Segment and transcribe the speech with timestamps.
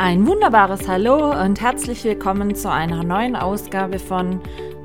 [0.00, 4.40] Ein wunderbares Hallo und herzlich willkommen zu einer neuen Ausgabe von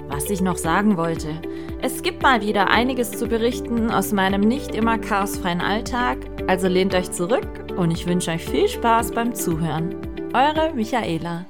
[0.07, 1.39] Was ich noch sagen wollte.
[1.83, 6.95] Es gibt mal wieder einiges zu berichten aus meinem nicht immer chaosfreien Alltag, also lehnt
[6.95, 7.47] euch zurück
[7.77, 9.95] und ich wünsche euch viel Spaß beim Zuhören.
[10.33, 11.45] Eure Michaela.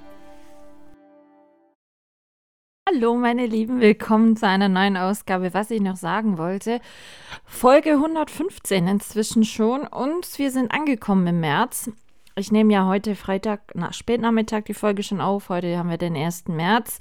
[2.90, 6.82] Hallo meine Lieben, willkommen zu einer neuen Ausgabe, was ich noch sagen wollte.
[7.46, 11.90] Folge 115 inzwischen schon und wir sind angekommen im März.
[12.36, 15.50] Ich nehme ja heute Freitag, nach Spätnachmittag die Folge schon auf.
[15.50, 16.48] Heute haben wir den 1.
[16.48, 16.98] März.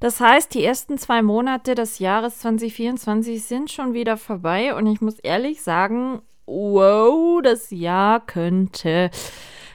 [0.00, 4.74] Das heißt, die ersten zwei Monate des Jahres 2024 sind schon wieder vorbei.
[4.74, 9.10] Und ich muss ehrlich sagen, wow, das Jahr könnte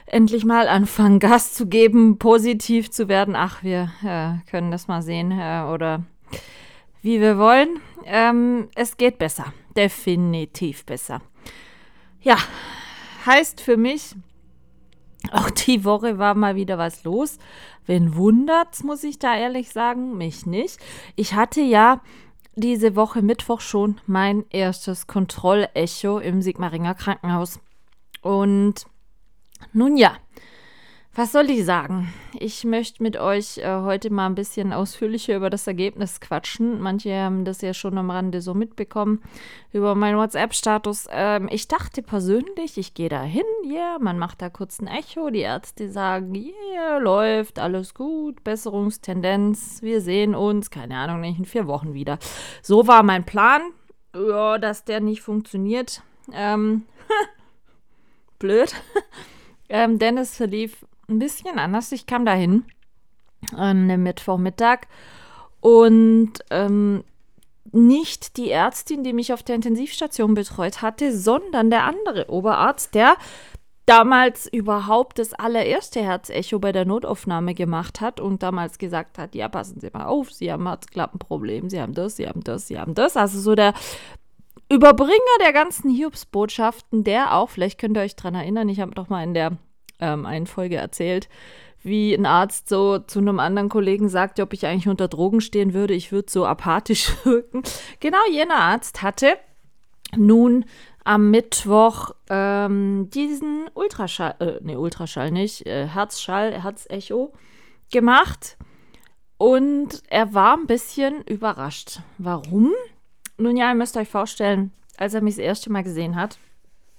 [0.06, 3.34] endlich mal anfangen, Gas zu geben, positiv zu werden.
[3.34, 6.04] Ach, wir äh, können das mal sehen äh, oder
[7.00, 7.80] wie wir wollen.
[8.04, 9.52] Ähm, es geht besser.
[9.76, 11.22] Definitiv besser.
[12.20, 12.36] Ja,
[13.26, 14.14] heißt für mich,
[15.30, 17.38] auch die Woche war mal wieder was los.
[17.86, 20.16] Wen wundert's, muss ich da ehrlich sagen?
[20.16, 20.78] Mich nicht.
[21.16, 22.00] Ich hatte ja
[22.54, 27.60] diese Woche Mittwoch schon mein erstes Kontrollecho im Sigmaringer Krankenhaus.
[28.20, 28.86] Und
[29.72, 30.16] nun ja,
[31.14, 32.12] was soll ich sagen?
[32.38, 36.80] Ich möchte mit euch äh, heute mal ein bisschen ausführlicher über das Ergebnis quatschen.
[36.80, 39.20] Manche haben das ja schon am Rande so mitbekommen
[39.72, 41.08] über meinen WhatsApp-Status.
[41.10, 44.86] Ähm, ich dachte persönlich, ich gehe da hin, ja, yeah, man macht da kurz ein
[44.86, 45.28] Echo.
[45.28, 51.44] Die Ärzte sagen, yeah, läuft, alles gut, Besserungstendenz, wir sehen uns, keine Ahnung, nicht in
[51.44, 52.18] vier Wochen wieder.
[52.62, 53.60] So war mein Plan.
[54.14, 56.02] Ja, dass der nicht funktioniert.
[56.32, 56.86] Ähm,
[58.38, 58.74] blöd.
[59.68, 61.92] ähm, denn es verlief ein bisschen anders.
[61.92, 62.64] Ich kam dahin
[63.52, 64.86] an einem Mittwochmittag
[65.60, 67.04] und ähm,
[67.72, 73.16] nicht die Ärztin, die mich auf der Intensivstation betreut hatte, sondern der andere Oberarzt, der
[73.86, 79.48] damals überhaupt das allererste Herzecho bei der Notaufnahme gemacht hat und damals gesagt hat, ja,
[79.48, 82.94] passen Sie mal auf, Sie haben Herzklappenproblem, Sie haben das, Sie haben das, Sie haben
[82.94, 83.16] das.
[83.16, 83.74] Also so der
[84.68, 89.08] Überbringer der ganzen Hiobsbotschaften, der auch, vielleicht könnt ihr euch daran erinnern, ich habe doch
[89.08, 89.58] mal in der
[90.02, 91.28] ähm, einen Folge erzählt,
[91.82, 95.74] wie ein Arzt so zu einem anderen Kollegen sagte, ob ich eigentlich unter Drogen stehen
[95.74, 95.94] würde.
[95.94, 97.62] Ich würde so apathisch wirken.
[98.00, 99.38] Genau jener Arzt hatte
[100.16, 100.64] nun
[101.04, 107.32] am Mittwoch ähm, diesen Ultraschall, äh, nee, Ultraschall nicht, äh, Herzschall, Herzecho
[107.90, 108.56] gemacht.
[109.36, 112.00] Und er war ein bisschen überrascht.
[112.18, 112.72] Warum?
[113.38, 116.38] Nun ja, ihr müsst euch vorstellen, als er mich das erste Mal gesehen hat,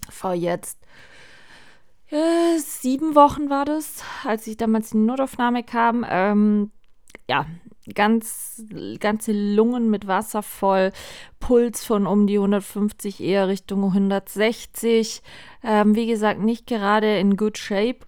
[0.09, 0.77] vor jetzt
[2.13, 6.05] äh, sieben Wochen war das, als ich damals in die Notaufnahme kam.
[6.07, 6.71] Ähm,
[7.29, 7.45] ja,
[7.93, 8.63] ganz,
[8.99, 10.91] ganze Lungen mit Wasser voll,
[11.39, 15.21] Puls von um die 150, eher Richtung 160.
[15.63, 17.99] Ähm, wie gesagt, nicht gerade in good shape.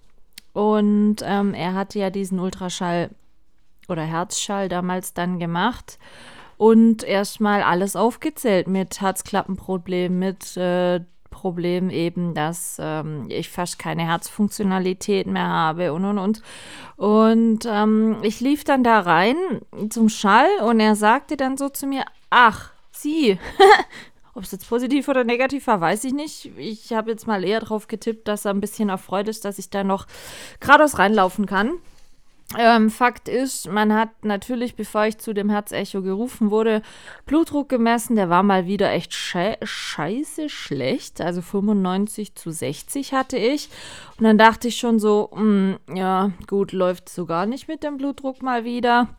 [0.53, 3.09] Und ähm, er hatte ja diesen Ultraschall
[3.89, 5.99] oder Herzschall damals dann gemacht
[6.57, 11.01] und erstmal alles aufgezählt mit Herzklappenproblem, mit äh,
[11.45, 16.41] Problem eben, dass ähm, ich fast keine Herzfunktionalität mehr habe und und und.
[16.95, 19.35] Und ähm, ich lief dann da rein
[19.91, 23.38] zum Schall und er sagte dann so zu mir, ach, Sie,
[24.33, 26.50] ob es jetzt positiv oder negativ war, weiß ich nicht.
[26.57, 29.69] Ich habe jetzt mal eher drauf getippt, dass er ein bisschen erfreut ist, dass ich
[29.69, 30.07] da noch
[30.59, 31.73] geradeaus reinlaufen kann.
[32.57, 36.83] Ähm, Fakt ist, man hat natürlich, bevor ich zu dem Herzecho gerufen wurde,
[37.25, 38.16] Blutdruck gemessen.
[38.16, 41.22] Der war mal wieder echt sche scheiße schlecht.
[41.22, 43.69] Also 95 zu 60 hatte ich.
[44.19, 47.83] Und dann dachte ich schon so, mh, hm, ja, gut, läuft so gar nicht mit
[47.83, 49.09] dem Blutdruck mal wieder.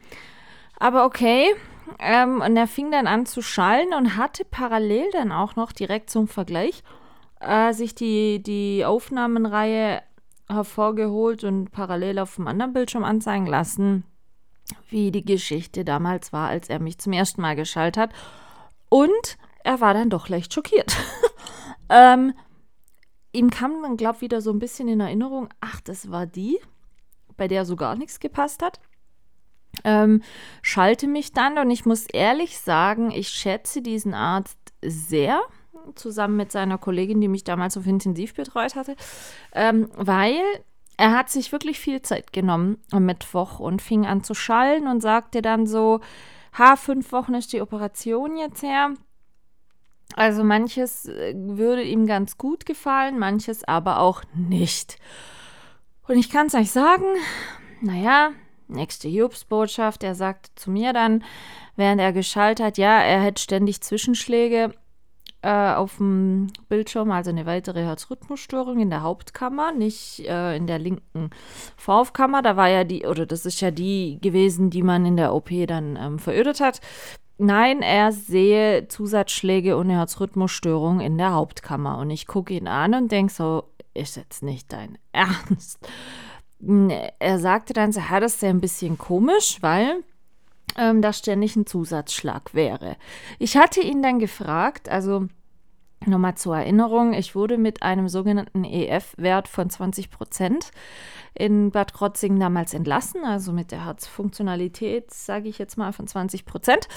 [0.78, 1.54] Aber okay.
[1.98, 6.10] Ähm, und er fing dann an zu schallen und hatte parallel dann auch noch direkt
[6.10, 6.82] zum Vergleich
[7.40, 10.02] äh, sich die, die Aufnahmenreihe
[10.48, 14.04] hervorgeholt und parallel auf dem anderen Bildschirm anzeigen lassen,
[14.88, 18.10] wie die Geschichte damals war, als er mich zum ersten Mal geschaltet hat.
[18.88, 20.96] Und er war dann doch leicht schockiert.
[21.88, 22.32] ähm,
[23.32, 26.58] ihm kam dann, glaube ich, wieder so ein bisschen in Erinnerung, ach, das war die,
[27.36, 28.80] bei der so gar nichts gepasst hat.
[29.84, 30.22] Ähm,
[30.62, 35.42] schalte mich dann und ich muss ehrlich sagen, ich schätze diesen Arzt sehr
[35.94, 38.96] zusammen mit seiner Kollegin, die mich damals auf Intensiv betreut hatte,
[39.52, 40.40] ähm, weil
[40.96, 45.00] er hat sich wirklich viel Zeit genommen am Mittwoch und fing an zu schallen und
[45.00, 46.00] sagte dann so,
[46.58, 48.94] ha, fünf Wochen ist die Operation jetzt her.
[50.14, 54.98] Also manches äh, würde ihm ganz gut gefallen, manches aber auch nicht.
[56.06, 57.04] Und ich kann es euch sagen,
[57.80, 58.30] naja,
[58.68, 61.24] nächste Jobs-Botschaft, er sagte zu mir dann,
[61.74, 64.72] während er geschaltet hat, ja, er hätte ständig Zwischenschläge
[65.46, 70.80] äh, auf dem Bildschirm, also eine weitere Herzrhythmusstörung in der Hauptkammer, nicht äh, in der
[70.80, 71.30] linken
[71.76, 72.42] Vorhoffkammer.
[72.42, 75.50] Da war ja die, oder das ist ja die gewesen, die man in der OP
[75.68, 76.80] dann ähm, verödet hat.
[77.38, 81.98] Nein, er sehe Zusatzschläge und Herzrhythmusstörung in der Hauptkammer.
[81.98, 83.64] Und ich gucke ihn an und denke so,
[83.94, 85.78] ist jetzt nicht dein Ernst.
[87.20, 90.02] Er sagte dann, so, ja, das ist ja ein bisschen komisch, weil
[90.76, 92.96] ähm, da ständig ein Zusatzschlag wäre.
[93.38, 95.28] Ich hatte ihn dann gefragt, also
[96.06, 100.70] nochmal zur Erinnerung, ich wurde mit einem sogenannten EF-Wert von 20 Prozent
[101.34, 106.46] in Bad Krotzingen damals entlassen, also mit der Herzfunktionalität, sage ich jetzt mal, von 20
[106.46, 106.88] Prozent.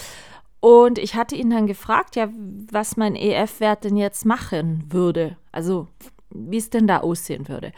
[0.61, 2.29] Und ich hatte ihn dann gefragt, ja,
[2.71, 5.37] was mein EF-Wert denn jetzt machen würde.
[5.51, 5.87] Also,
[6.29, 7.71] wie es denn da aussehen würde.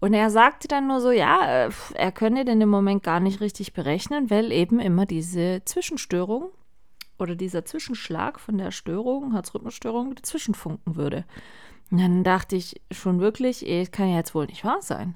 [0.00, 3.40] Und er sagte dann nur so, ja, äh, er könne den im Moment gar nicht
[3.40, 6.50] richtig berechnen, weil eben immer diese Zwischenstörung
[7.18, 11.24] oder dieser Zwischenschlag von der Störung, Herzrhythmusstörung, dazwischenfunken würde.
[11.90, 15.14] Und dann dachte ich schon wirklich, ey, kann ja jetzt wohl nicht wahr sein.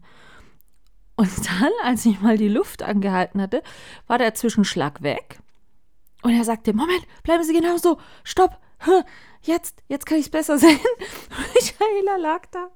[1.16, 3.62] Und dann, als ich mal die Luft angehalten hatte,
[4.06, 5.38] war der Zwischenschlag weg.
[6.22, 8.58] Und er sagte, Moment, bleiben Sie genau so, stopp,
[9.42, 10.78] jetzt, jetzt kann ich es besser sehen.
[11.54, 12.70] Michaela lag da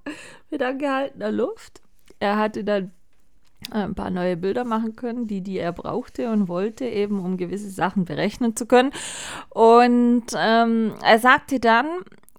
[0.50, 1.82] mit angehaltener Luft
[2.22, 2.92] er hatte dann
[3.70, 7.70] ein paar neue Bilder machen können, die, die er brauchte und wollte, eben um gewisse
[7.70, 8.92] Sachen berechnen zu können.
[9.50, 11.86] Und ähm, er sagte dann,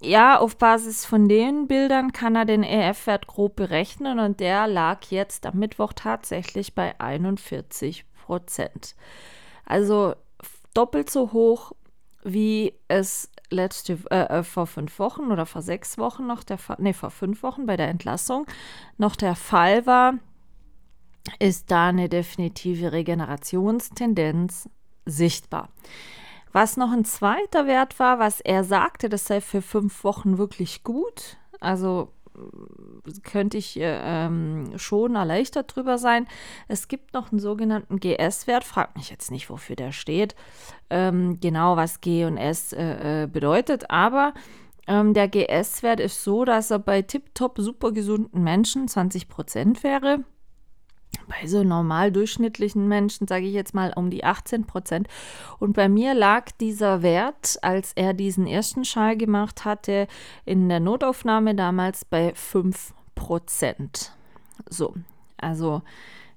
[0.02, 5.06] ja, auf Basis von den Bildern kann er den EF-Wert grob berechnen und der lag
[5.10, 8.96] jetzt am Mittwoch tatsächlich bei 41 Prozent.
[9.66, 10.16] Also
[10.74, 11.72] doppelt so hoch,
[12.24, 16.78] wie es letzte, äh, äh, vor fünf Wochen oder vor sechs Wochen noch der Fall,
[16.80, 18.46] nee, vor fünf Wochen bei der Entlassung
[18.98, 20.16] noch der Fall war,
[21.40, 24.70] ist da eine definitive Regenerationstendenz
[25.06, 25.70] sichtbar.
[26.52, 30.84] Was noch ein zweiter Wert war, was er sagte, das sei für fünf Wochen wirklich
[30.84, 31.38] gut.
[31.60, 32.10] Also
[33.24, 36.28] könnte ich äh, ähm, schon erleichtert drüber sein.
[36.68, 40.36] Es gibt noch einen sogenannten GS-Wert, fragt mich jetzt nicht, wofür der steht,
[40.90, 44.34] ähm, genau was G und S äh, äh bedeutet, aber
[44.88, 50.24] ähm, der GS-Wert ist so, dass er bei tiptop super gesunden Menschen 20 Prozent wäre
[51.28, 55.08] bei so normal durchschnittlichen Menschen, sage ich jetzt mal, um die 18 Prozent.
[55.60, 60.08] Und bei mir lag dieser Wert, als er diesen ersten Schall gemacht hatte,
[60.46, 64.14] in der Notaufnahme damals bei 5 Prozent.
[64.70, 64.94] So,
[65.38, 65.82] also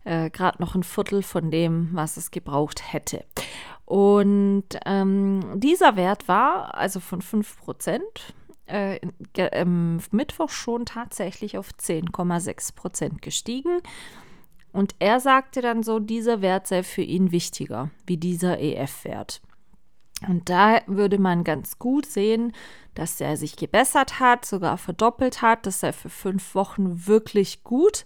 [0.04, 3.24] äh, gerade noch ein Viertel von dem, was es gebraucht hätte.
[3.84, 8.34] Und ähm, dieser Wert war also von 5 Prozent
[8.66, 8.98] äh,
[9.36, 13.80] ähm, Mittwoch schon tatsächlich auf 10,6 Prozent gestiegen.
[14.76, 19.40] Und er sagte dann so, dieser Wert sei für ihn wichtiger wie dieser EF-Wert.
[20.28, 22.52] Und da würde man ganz gut sehen,
[22.94, 25.64] dass er sich gebessert hat, sogar verdoppelt hat.
[25.64, 28.04] Das sei für fünf Wochen wirklich gut.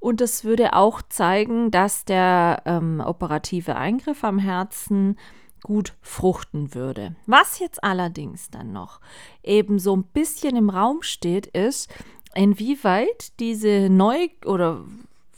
[0.00, 5.16] Und es würde auch zeigen, dass der ähm, operative Eingriff am Herzen
[5.62, 7.16] gut fruchten würde.
[7.24, 9.00] Was jetzt allerdings dann noch
[9.42, 11.90] eben so ein bisschen im Raum steht, ist,
[12.34, 14.84] inwieweit diese neu oder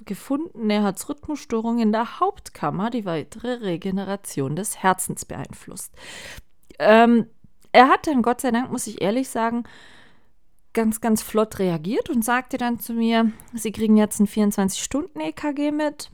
[0.05, 5.95] gefundene Herzrhythmusstörung in der Hauptkammer die weitere Regeneration des Herzens beeinflusst.
[6.79, 7.27] Ähm,
[7.73, 9.65] er hat dann, Gott sei Dank, muss ich ehrlich sagen,
[10.75, 16.11] ganz, ganz flott reagiert und sagte dann zu mir, Sie kriegen jetzt ein 24-Stunden-EKG mit.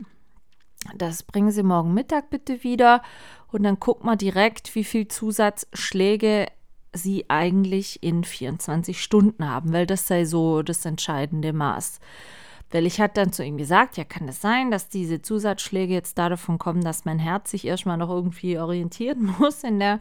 [0.97, 3.03] Das bringen Sie morgen Mittag bitte wieder
[3.53, 6.47] und dann guck mal direkt, wie viel Zusatzschläge
[6.93, 12.01] Sie eigentlich in 24 Stunden haben, weil das sei so das entscheidende Maß.
[12.71, 16.19] Weil ich hatte dann zu ihm gesagt, ja, kann es sein, dass diese Zusatzschläge jetzt
[16.19, 19.99] davon kommen, dass mein Herz sich erstmal noch irgendwie orientieren muss in der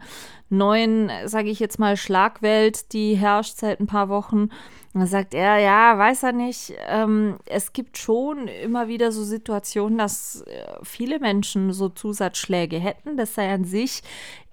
[0.48, 4.50] neuen, sage ich jetzt mal, Schlagwelt, die herrscht seit ein paar Wochen.
[4.92, 6.74] Und dann sagt er, ja, weiß er nicht.
[6.88, 13.16] Ähm, es gibt schon immer wieder so Situationen, dass äh, viele Menschen so Zusatzschläge hätten.
[13.16, 14.02] Das sei an sich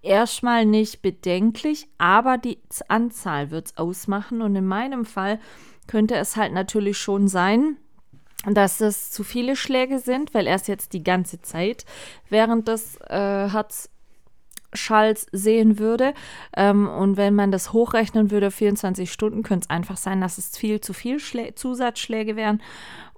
[0.03, 4.41] erstmal nicht bedenklich, aber die Anzahl wird es ausmachen.
[4.41, 5.39] Und in meinem Fall
[5.87, 7.77] könnte es halt natürlich schon sein,
[8.45, 11.85] dass es zu viele Schläge sind, weil er es jetzt die ganze Zeit
[12.29, 13.49] während des äh,
[14.71, 16.13] Herzschalls sehen würde.
[16.55, 20.57] Ähm, und wenn man das hochrechnen würde, 24 Stunden, könnte es einfach sein, dass es
[20.57, 22.61] viel zu viel Schlä Zusatzschläge wären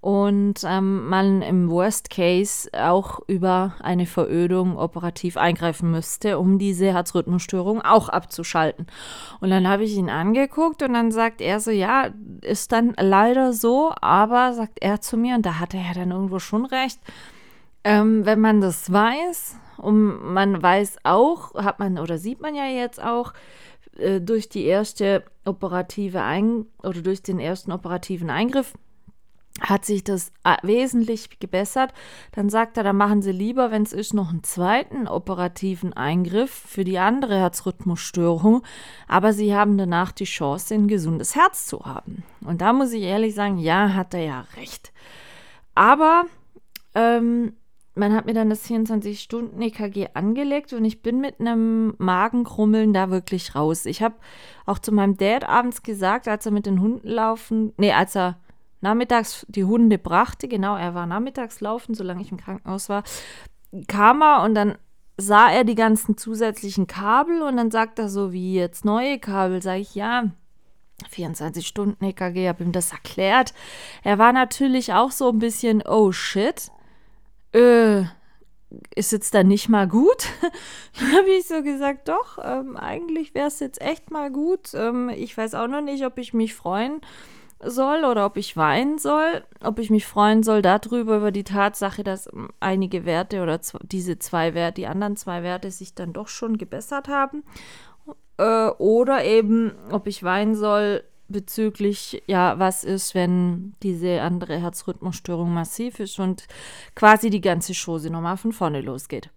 [0.01, 6.93] und ähm, man im Worst Case auch über eine Verödung operativ eingreifen müsste, um diese
[6.93, 8.87] Herzrhythmusstörung auch abzuschalten.
[9.41, 13.51] Und dann habe ich ihn angeguckt und dann sagt er so, ja, ist dann leider
[13.51, 16.99] so, aber sagt er zu mir, und da hat er dann irgendwo schon recht,
[17.83, 22.65] ähm, wenn man das weiß und man weiß auch, hat man oder sieht man ja
[22.65, 23.33] jetzt auch,
[23.97, 28.73] äh, durch die erste operative Ein oder durch den ersten operativen Eingriff
[29.61, 31.93] hat sich das äh, wesentlich gebessert.
[32.31, 36.51] Dann sagt er, dann machen Sie lieber, wenn es ist, noch einen zweiten operativen Eingriff
[36.51, 38.63] für die andere Herzrhythmusstörung.
[39.07, 42.23] Aber Sie haben danach die Chance, ein gesundes Herz zu haben.
[42.41, 44.93] Und da muss ich ehrlich sagen, ja, hat er ja recht.
[45.75, 46.25] Aber
[46.95, 47.53] ähm,
[47.99, 53.55] man hat mir dann das 24-Stunden-EKG angelegt und ich bin mit einem Magenkrummeln da wirklich
[53.55, 53.85] raus.
[53.85, 54.15] Ich habe
[54.65, 58.37] auch zu meinem Dad abends gesagt, als er mit den Hunden laufen, nee, als er
[58.81, 63.03] nachmittags die Hunde brachte, genau, er war nachmittags laufen, solange ich im Krankenhaus war,
[63.87, 64.77] kam er und dann
[65.17, 69.61] sah er die ganzen zusätzlichen Kabel und dann sagt er so, wie jetzt neue Kabel,
[69.61, 70.31] sage ich, ja,
[71.09, 73.53] 24 Stunden EKG, habe ihm das erklärt.
[74.03, 76.71] Er war natürlich auch so ein bisschen, oh shit,
[77.53, 78.03] äh,
[78.95, 80.27] ist jetzt dann nicht mal gut?
[81.15, 84.73] Habe ich so gesagt, doch, ähm, eigentlich wäre es jetzt echt mal gut.
[84.73, 87.01] Ähm, ich weiß auch noch nicht, ob ich mich freuen
[87.61, 89.43] soll oder ob ich weinen soll.
[89.61, 94.19] Ob ich mich freuen soll darüber, über die Tatsache, dass ähm, einige Werte oder diese
[94.19, 97.43] zwei Werte, die anderen zwei Werte sich dann doch schon gebessert haben.
[98.37, 105.53] Äh, oder eben, ob ich weinen soll bezüglich, ja, was ist, wenn diese andere Herzrhythmusstörung
[105.53, 106.47] massiv ist und
[106.95, 109.29] quasi die ganze Chose nochmal von vorne losgeht.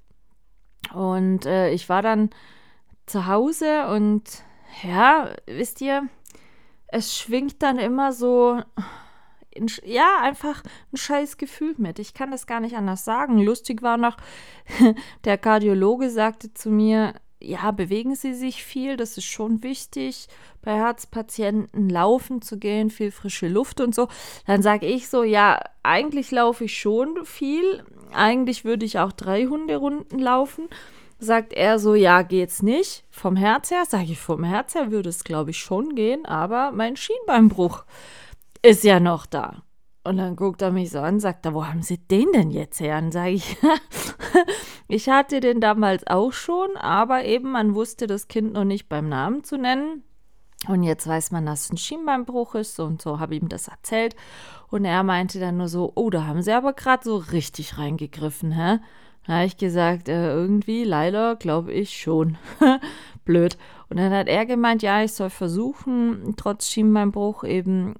[0.92, 2.30] Und äh, ich war dann
[3.06, 4.42] zu Hause und
[4.82, 6.08] ja, wisst ihr,
[6.88, 8.60] es schwingt dann immer so,
[9.50, 11.98] in, ja, einfach ein scheiß Gefühl mit.
[11.98, 13.38] Ich kann das gar nicht anders sagen.
[13.38, 14.16] Lustig war noch,
[15.24, 20.28] der Kardiologe sagte zu mir, ja, bewegen Sie sich viel, das ist schon wichtig,
[20.62, 24.08] bei Herzpatienten laufen zu gehen, viel frische Luft und so.
[24.46, 29.46] Dann sage ich so, ja, eigentlich laufe ich schon viel, eigentlich würde ich auch drei
[29.46, 30.68] Hunderunden laufen.
[31.18, 33.04] Sagt er so, ja, geht's nicht.
[33.10, 36.72] Vom Herz her, sage ich, vom Herz her würde es, glaube ich, schon gehen, aber
[36.72, 37.84] mein Schienbeinbruch
[38.62, 39.62] ist ja noch da.
[40.04, 42.80] Und dann guckt er mich so an, sagt er, wo haben Sie den denn jetzt
[42.80, 42.98] her?
[42.98, 43.56] Und sage ich,
[44.88, 49.08] ich hatte den damals auch schon, aber eben man wusste das Kind noch nicht beim
[49.08, 50.02] Namen zu nennen.
[50.68, 53.68] Und jetzt weiß man, dass es ein Schienbeinbruch ist und so habe ich ihm das
[53.68, 54.14] erzählt.
[54.70, 58.52] Und er meinte dann nur so, oh, da haben Sie aber gerade so richtig reingegriffen,
[58.52, 58.78] hä?
[59.26, 62.38] Da habe ich gesagt, äh, irgendwie, leider, glaube ich schon.
[63.24, 63.56] Blöd.
[63.88, 67.94] Und dann hat er gemeint, ja, ich soll versuchen, trotz Schienbeinbruch eben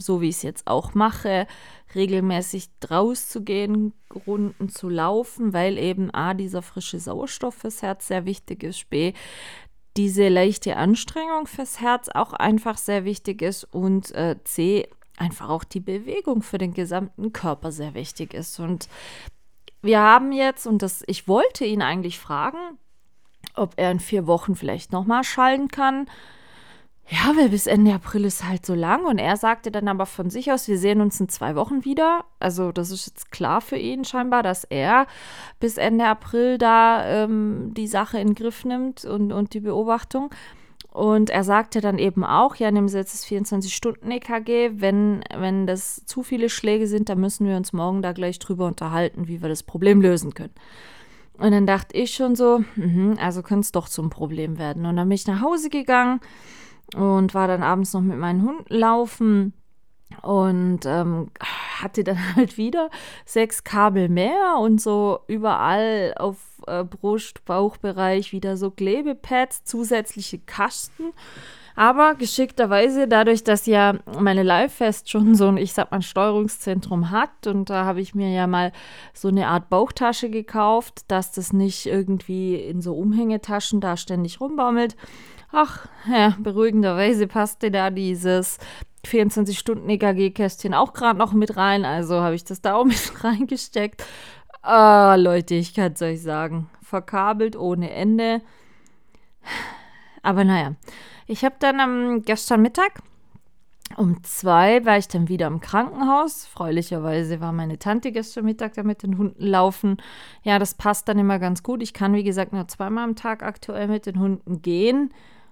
[0.00, 1.46] so wie ich es jetzt auch mache,
[1.94, 3.92] regelmäßig rauszugehen,
[4.26, 9.12] Runden zu laufen, weil eben A, dieser frische Sauerstoff fürs Herz sehr wichtig ist, B,
[9.96, 15.64] diese leichte Anstrengung fürs Herz auch einfach sehr wichtig ist und äh, C, einfach auch
[15.64, 18.60] die Bewegung für den gesamten Körper sehr wichtig ist.
[18.60, 18.88] Und
[19.82, 22.78] wir haben jetzt, und das, ich wollte ihn eigentlich fragen,
[23.54, 26.06] ob er in vier Wochen vielleicht nochmal schallen kann
[27.10, 29.06] ja, weil bis Ende April ist halt so lang.
[29.06, 32.24] Und er sagte dann aber von sich aus, wir sehen uns in zwei Wochen wieder.
[32.38, 35.06] Also das ist jetzt klar für ihn scheinbar, dass er
[35.58, 40.28] bis Ende April da ähm, die Sache in den Griff nimmt und, und die Beobachtung.
[40.92, 44.72] Und er sagte dann eben auch, ja, nehmen Sie jetzt das 24-Stunden-EKG.
[44.80, 48.66] Wenn, wenn das zu viele Schläge sind, dann müssen wir uns morgen da gleich drüber
[48.66, 50.54] unterhalten, wie wir das Problem lösen können.
[51.38, 54.84] Und dann dachte ich schon so, mh, also könnte es doch zum Problem werden.
[54.84, 56.20] Und dann bin ich nach Hause gegangen
[56.94, 59.52] und war dann abends noch mit meinen Hunden laufen
[60.22, 61.30] und ähm,
[61.80, 62.90] hatte dann halt wieder
[63.24, 71.12] sechs Kabel mehr und so überall auf äh, Brust, Bauchbereich wieder so Klebepads, zusätzliche Kasten.
[71.76, 77.46] Aber geschickterweise, dadurch, dass ja meine Livefest schon so ein, ich sag mal, Steuerungszentrum hat
[77.46, 78.72] und da habe ich mir ja mal
[79.14, 84.96] so eine Art Bauchtasche gekauft, dass das nicht irgendwie in so Umhängetaschen da ständig rumbaumelt,
[85.50, 88.58] Ach, ja, beruhigenderweise passte da dieses
[89.06, 91.84] 24-Stunden-EKG-Kästchen auch gerade noch mit rein.
[91.84, 94.04] Also habe ich das da auch mit reingesteckt.
[94.62, 96.68] Ah, Leute, ich kann es euch sagen.
[96.82, 98.42] Verkabelt ohne Ende.
[100.22, 100.74] Aber naja,
[101.26, 103.02] ich habe dann am gestern Mittag
[103.96, 106.46] um zwei war ich dann wieder im Krankenhaus.
[106.46, 109.96] Freulicherweise war meine Tante gestern Mittag da mit den Hunden laufen.
[110.42, 111.82] Ja, das passt dann immer ganz gut.
[111.82, 115.10] Ich kann, wie gesagt, nur zweimal am Tag aktuell mit den Hunden gehen.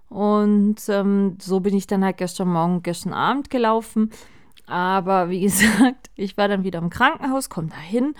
[0.09, 4.11] Und ähm, so bin ich dann halt gestern Morgen, gestern Abend gelaufen.
[4.67, 8.15] Aber wie gesagt, ich war dann wieder im Krankenhaus, komme da hin.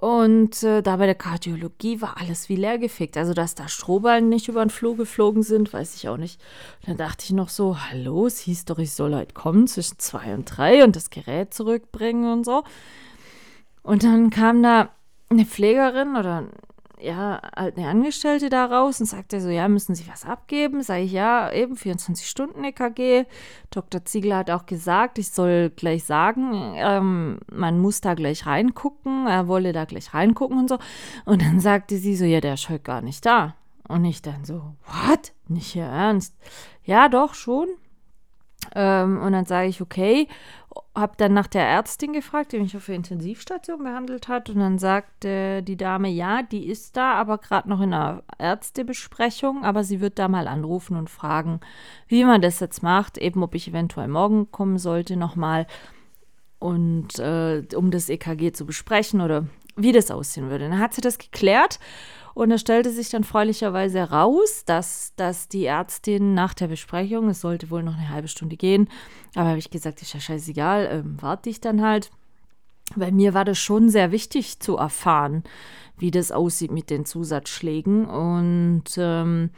[0.00, 3.16] Und äh, da bei der Kardiologie war alles wie leergefegt.
[3.16, 6.40] Also, dass da Strohballen nicht über den Flur geflogen sind, weiß ich auch nicht.
[6.80, 9.98] Und dann dachte ich noch so, hallo, es hieß doch, ich soll halt kommen zwischen
[9.98, 12.62] zwei und drei und das Gerät zurückbringen und so.
[13.82, 14.90] Und dann kam da
[15.30, 16.44] eine Pflegerin oder
[17.00, 20.82] ja, halt eine Angestellte da raus und sagte so, ja, müssen Sie was abgeben?
[20.82, 23.24] Sage ich, ja, eben 24 Stunden EKG.
[23.70, 24.04] Dr.
[24.04, 29.48] Ziegler hat auch gesagt, ich soll gleich sagen, ähm, man muss da gleich reingucken, er
[29.48, 30.78] wolle da gleich reingucken und so.
[31.24, 33.54] Und dann sagte sie so, ja, der ist heute gar nicht da.
[33.88, 35.32] Und ich dann so, what?
[35.48, 36.34] Nicht hier ernst?
[36.84, 37.68] Ja, doch, schon.
[38.74, 40.28] Ähm, und dann sage ich, okay,
[40.94, 44.50] habe dann nach der Ärztin gefragt, die mich auf der Intensivstation behandelt hat.
[44.50, 49.64] Und dann sagte die Dame, ja, die ist da, aber gerade noch in einer Ärztebesprechung.
[49.64, 51.60] Aber sie wird da mal anrufen und fragen,
[52.08, 53.18] wie man das jetzt macht.
[53.18, 55.66] Eben, ob ich eventuell morgen kommen sollte nochmal.
[56.58, 60.68] Und äh, um das EKG zu besprechen oder wie das aussehen würde.
[60.68, 61.78] Dann hat sie das geklärt
[62.38, 67.40] und es stellte sich dann freundlicherweise heraus, dass, dass die Ärztin nach der Besprechung, es
[67.40, 68.88] sollte wohl noch eine halbe Stunde gehen,
[69.34, 72.12] aber habe ich gesagt, ist ja scheißegal, ähm, warte ich dann halt.
[72.94, 75.42] Bei mir war das schon sehr wichtig zu erfahren,
[75.98, 78.06] wie das aussieht mit den Zusatzschlägen.
[78.06, 79.50] Und ähm,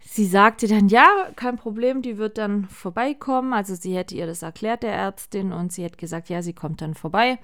[0.00, 3.52] sie sagte dann, ja, kein Problem, die wird dann vorbeikommen.
[3.52, 6.82] Also sie hätte ihr das erklärt, der Ärztin, und sie hat gesagt, ja, sie kommt
[6.82, 7.38] dann vorbei.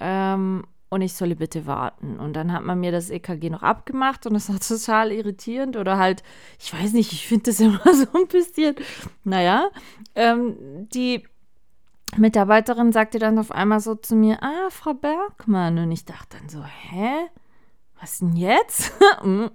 [0.00, 2.18] Ähm, und ich solle bitte warten.
[2.18, 5.98] Und dann hat man mir das EKG noch abgemacht und das war total irritierend oder
[5.98, 6.22] halt,
[6.58, 8.76] ich weiß nicht, ich finde das immer so ein bisschen,
[9.24, 9.70] naja,
[10.14, 10.56] ähm,
[10.92, 11.24] die
[12.16, 15.78] Mitarbeiterin sagte dann auf einmal so zu mir, ah, Frau Bergmann.
[15.78, 17.28] Und ich dachte dann so, hä?
[18.00, 18.92] Was denn jetzt?
[19.22, 19.50] und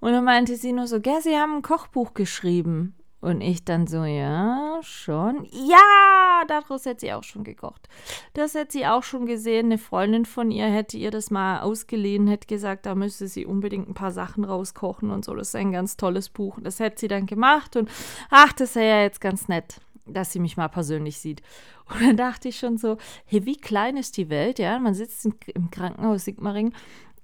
[0.00, 2.95] dann meinte sie nur so, gell, Sie haben ein Kochbuch geschrieben.
[3.20, 5.46] Und ich dann so, ja, schon.
[5.50, 7.88] Ja, daraus hätte sie auch schon gekocht.
[8.34, 9.66] Das hätte sie auch schon gesehen.
[9.66, 13.88] Eine Freundin von ihr hätte ihr das mal ausgeliehen, hätte gesagt, da müsste sie unbedingt
[13.88, 15.34] ein paar Sachen rauskochen und so.
[15.34, 16.58] Das ist ein ganz tolles Buch.
[16.62, 17.74] Das hätte sie dann gemacht.
[17.74, 17.90] Und
[18.30, 21.40] ach, das wäre ja jetzt ganz nett, dass sie mich mal persönlich sieht.
[21.88, 24.78] Und dann dachte ich schon so, hey, wie klein ist die Welt, ja?
[24.78, 26.74] Man sitzt im Krankenhaus Sigmaring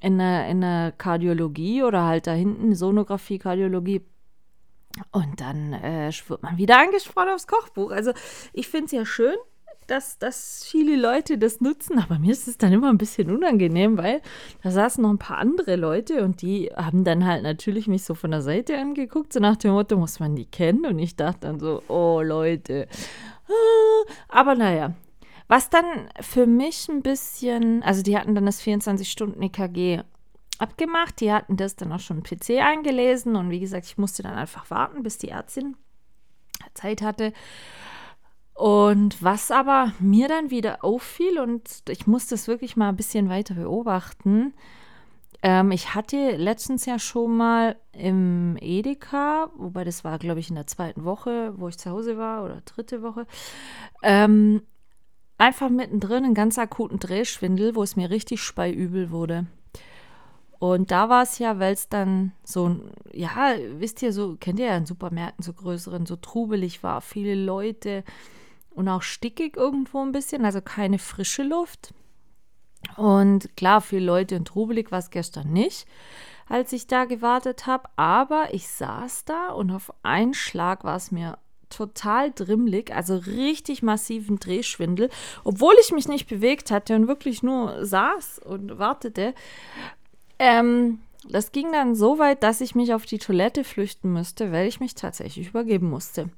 [0.00, 4.02] in der, in der Kardiologie oder halt da hinten Sonographie, Kardiologie
[5.10, 7.90] und dann äh, wird man wieder angesprochen aufs Kochbuch.
[7.90, 8.12] Also
[8.52, 9.36] ich finde es ja schön,
[9.86, 13.98] dass, dass viele Leute das nutzen, aber mir ist es dann immer ein bisschen unangenehm,
[13.98, 14.22] weil
[14.62, 18.14] da saßen noch ein paar andere Leute und die haben dann halt natürlich mich so
[18.14, 20.86] von der Seite angeguckt, so nach dem Motto, muss man die kennen?
[20.86, 22.86] Und ich dachte dann so, oh Leute.
[23.48, 24.94] Ah, aber naja,
[25.48, 25.84] was dann
[26.20, 30.02] für mich ein bisschen, also die hatten dann das 24-Stunden-EKG
[30.62, 31.20] abgemacht.
[31.20, 34.70] Die hatten das dann auch schon PC eingelesen und wie gesagt, ich musste dann einfach
[34.70, 35.76] warten, bis die Ärztin
[36.74, 37.32] Zeit hatte.
[38.54, 43.28] Und was aber mir dann wieder auffiel, und ich musste es wirklich mal ein bisschen
[43.28, 44.54] weiter beobachten,
[45.42, 50.54] ähm, ich hatte letztens ja schon mal im Edeka, wobei das war, glaube ich, in
[50.54, 53.26] der zweiten Woche, wo ich zu Hause war, oder dritte Woche,
[54.02, 54.62] ähm,
[55.38, 59.46] einfach mittendrin einen ganz akuten Drehschwindel, wo es mir richtig speiübel wurde.
[60.62, 62.78] Und da war es ja, weil es dann so,
[63.12, 67.34] ja, wisst ihr, so, kennt ihr ja in Supermärkten, so größeren, so trubelig war, viele
[67.34, 68.04] Leute
[68.70, 71.92] und auch stickig irgendwo ein bisschen, also keine frische Luft.
[72.96, 75.84] Und klar, viele Leute und trubelig war es gestern nicht,
[76.46, 81.10] als ich da gewartet habe, aber ich saß da und auf einen Schlag war es
[81.10, 81.38] mir
[81.70, 85.10] total drimmelig, also richtig massiven Drehschwindel,
[85.42, 89.34] obwohl ich mich nicht bewegt hatte und wirklich nur saß und wartete.
[90.42, 94.66] Ähm, das ging dann so weit, dass ich mich auf die Toilette flüchten müsste, weil
[94.66, 96.22] ich mich tatsächlich übergeben musste.
[96.22, 96.30] Und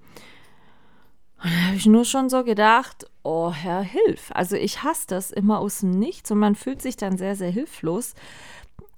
[1.50, 4.30] da habe ich nur schon so gedacht, oh Herr, hilf.
[4.34, 7.50] Also ich hasse das immer aus dem Nichts und man fühlt sich dann sehr, sehr
[7.50, 8.14] hilflos.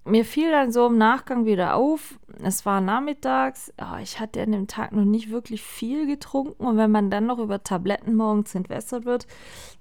[0.05, 4.53] Mir fiel dann so im Nachgang wieder auf, es war nachmittags, oh, ich hatte an
[4.53, 8.57] dem Tag noch nicht wirklich viel getrunken und wenn man dann noch über Tabletten morgens
[8.57, 9.29] entwässert wird,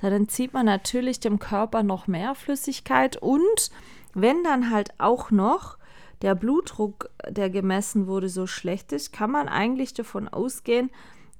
[0.02, 3.72] dann zieht man natürlich dem Körper noch mehr Flüssigkeit und
[4.16, 5.78] wenn dann halt auch noch
[6.22, 10.90] der Blutdruck, der gemessen wurde, so schlecht ist, kann man eigentlich davon ausgehen,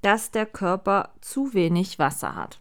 [0.02, 2.60] dass der Körper zu wenig Wasser hat.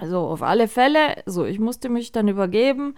[0.00, 2.96] Also auf alle Fälle, so ich musste mich dann übergeben.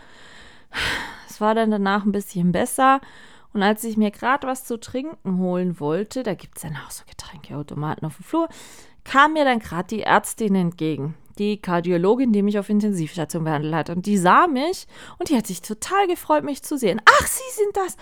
[1.29, 3.01] Es war dann danach ein bisschen besser.
[3.53, 6.90] Und als ich mir gerade was zu trinken holen wollte, da gibt es dann auch
[6.90, 8.49] so Getränkeautomaten auf dem Flur,
[9.03, 13.90] kam mir dann gerade die Ärztin entgegen die Kardiologin, die mich auf Intensivstation behandelt hat.
[13.90, 14.87] Und die sah mich
[15.18, 17.00] und die hat sich total gefreut, mich zu sehen.
[17.05, 17.96] Ach, Sie sind das.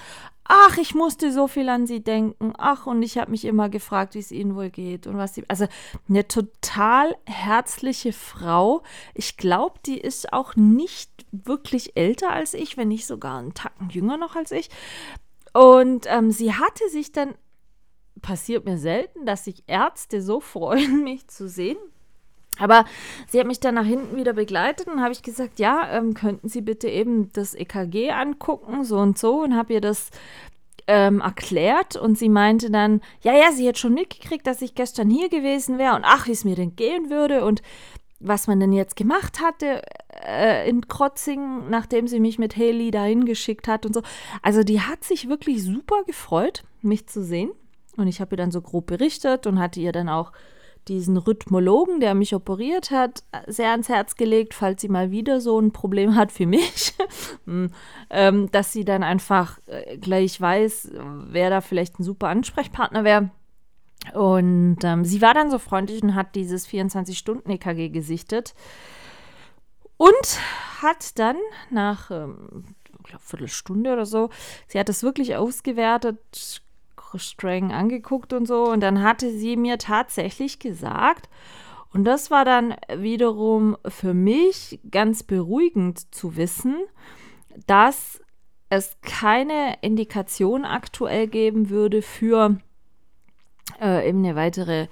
[0.45, 2.53] Ach, ich musste so viel an Sie denken.
[2.59, 5.45] Ach, und ich habe mich immer gefragt, wie es Ihnen wohl geht und was Sie.
[5.47, 5.67] Also
[6.09, 8.83] eine total herzliche Frau.
[9.15, 13.89] Ich glaube, die ist auch nicht wirklich älter als ich, wenn nicht sogar einen Tacken
[13.91, 14.69] jünger noch als ich.
[15.53, 17.35] Und ähm, sie hatte sich dann
[18.21, 21.79] passiert mir selten, dass sich Ärzte so freuen, mich zu sehen
[22.59, 22.85] Aber
[23.29, 26.49] sie hat mich dann nach hinten wieder begleitet und habe ich gesagt, ja, ähm, könnten
[26.49, 30.11] Sie bitte eben das EKG angucken, so und so, und habe ihr das
[30.89, 35.11] ähm, erklärt und sie meinte dann, ja, ja, sie hätte schon mitgekriegt, dass ich gestern
[35.11, 37.63] hier gewesen wäre und ach, wie es mir denn gehen würde und
[38.21, 39.83] was man denn jetzt gemacht hatte
[40.27, 44.03] äh, in Krotzing, nachdem sie mich mit Haley dahin geschickt hat und so.
[44.43, 47.51] Also die hat sich wirklich super gefreut, mich zu sehen.
[47.97, 50.33] Und ich habe ihr dann so grob berichtet und hatte ihr dann auch
[50.89, 55.59] diesen Rhythmologen, der mich operiert hat, sehr ans Herz gelegt, falls sie mal wieder so
[55.61, 56.95] ein Problem hat für mich,
[57.45, 57.71] hm,
[58.11, 60.93] ähm, dass sie dann einfach äh, gleich weiß,
[61.29, 63.31] wer da vielleicht ein super Ansprechpartner wäre.
[64.15, 68.55] Und ähm, sie war dann so freundlich und hat dieses 24-Stunden-EKG gesichtet
[69.97, 70.41] und
[70.81, 71.37] hat dann
[71.71, 72.65] nach, ähm,
[73.21, 74.31] Viertelstunde oder so,
[74.67, 76.63] sie hat das wirklich ausgewertet,
[77.17, 78.65] streng angeguckt und so.
[78.65, 81.29] Und dann hatte sie mir tatsächlich gesagt,
[81.93, 86.77] und das war dann wiederum für mich ganz beruhigend zu wissen,
[87.67, 88.21] dass
[88.69, 92.59] es keine Indikation aktuell geben würde für
[93.81, 94.89] äh, eben eine weitere,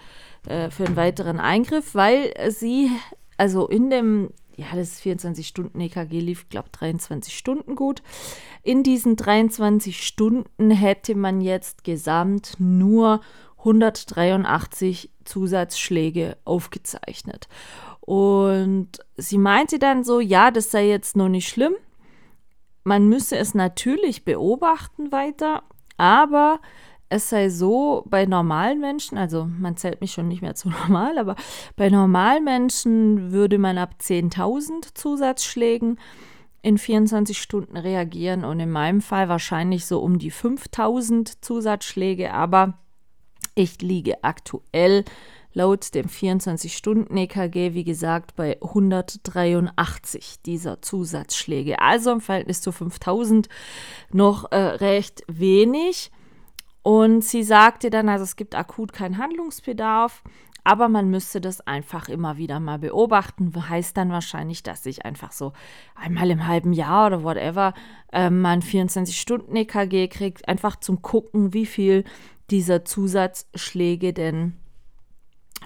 [0.48, 2.90] äh, für einen weiteren Eingriff, weil sie,
[3.36, 8.02] also in dem ja, das 24-Stunden-EKG lief, glaube 23 Stunden gut.
[8.62, 13.20] In diesen 23 Stunden hätte man jetzt gesamt nur
[13.58, 17.48] 183 Zusatzschläge aufgezeichnet.
[18.00, 21.74] Und sie meinte dann so, ja, das sei jetzt noch nicht schlimm.
[22.84, 25.64] Man müsse es natürlich beobachten weiter,
[25.96, 26.60] aber
[27.08, 31.18] es sei so, bei normalen Menschen, also man zählt mich schon nicht mehr zu normal,
[31.18, 31.36] aber
[31.76, 35.98] bei normalen Menschen würde man ab 10.000 Zusatzschlägen
[36.62, 42.78] in 24 Stunden reagieren und in meinem Fall wahrscheinlich so um die 5000 Zusatzschläge, aber
[43.54, 45.04] ich liege aktuell
[45.54, 51.80] laut dem 24-Stunden-EKG, wie gesagt, bei 183 dieser Zusatzschläge.
[51.80, 53.48] Also im Verhältnis zu 5000
[54.12, 56.10] noch äh, recht wenig.
[56.86, 60.22] Und sie sagte dann, also es gibt akut keinen Handlungsbedarf,
[60.62, 63.52] aber man müsste das einfach immer wieder mal beobachten.
[63.68, 65.52] Heißt dann wahrscheinlich, dass sich einfach so
[65.96, 67.74] einmal im halben Jahr oder whatever
[68.12, 72.04] äh, man 24-Stunden-EKG kriegt, einfach zum Gucken, wie viel
[72.52, 74.52] dieser Zusatzschläge denn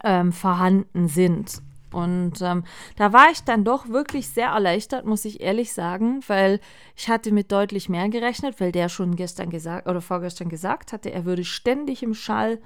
[0.03, 1.61] ähm, vorhanden sind.
[1.93, 2.65] Und ähm,
[2.97, 6.61] da war ich dann doch wirklich sehr erleichtert, muss ich ehrlich sagen, weil
[6.97, 11.13] ich hatte mit deutlich mehr gerechnet, weil der schon gestern gesagt oder vorgestern gesagt hatte,
[11.13, 12.59] er würde ständig im Schall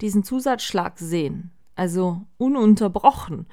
[0.00, 1.50] diesen Zusatzschlag sehen.
[1.76, 3.46] Also ununterbrochen.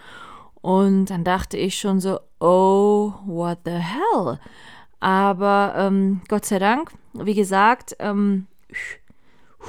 [0.61, 4.39] Und dann dachte ich schon so, oh, what the hell?
[4.99, 8.47] Aber ähm, Gott sei Dank, wie gesagt, ähm,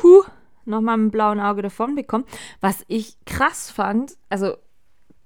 [0.03, 0.25] huh,
[0.65, 2.25] nochmal mit dem blauen Auge davon bekommen.
[2.61, 4.55] Was ich krass fand, also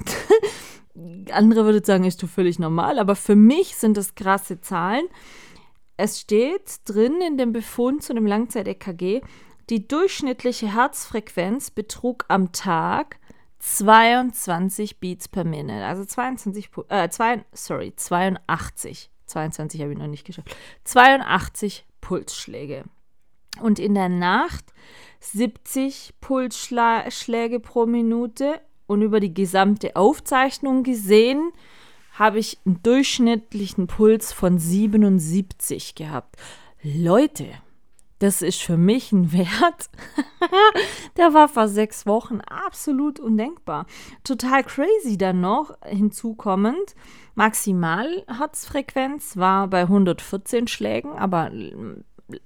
[1.32, 5.06] andere würden sagen, ist du völlig normal, aber für mich sind das krasse Zahlen.
[5.96, 9.20] Es steht drin in dem Befund zu dem Langzeit-EKG,
[9.70, 13.18] die durchschnittliche Herzfrequenz betrug am Tag
[13.60, 15.84] 22 Beats per Minute.
[15.84, 19.10] Also 22, äh, zwei, sorry, 82.
[19.26, 20.54] 22 habe ich noch nicht geschafft.
[20.84, 22.84] 82 Pulsschläge.
[23.60, 24.64] Und in der Nacht
[25.20, 28.60] 70 Pulsschläge pro Minute
[28.92, 31.50] und über die gesamte Aufzeichnung gesehen
[32.12, 36.36] habe ich einen durchschnittlichen Puls von 77 gehabt.
[36.82, 37.46] Leute,
[38.18, 39.90] das ist für mich ein Wert,
[41.16, 43.86] der war vor sechs Wochen absolut undenkbar.
[44.22, 46.94] Total crazy dann noch hinzukommend.
[47.34, 51.50] Maximalherzfrequenz war bei 114 Schlägen, aber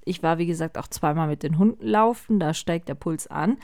[0.05, 3.59] ich war wie gesagt auch zweimal mit den Hunden laufen, da steigt der Puls an.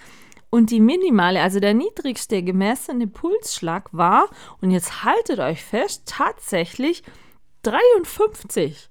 [0.54, 4.28] Und die minimale, also der niedrigste gemessene Pulsschlag war,
[4.60, 7.02] und jetzt haltet euch fest, tatsächlich
[7.62, 8.90] 53.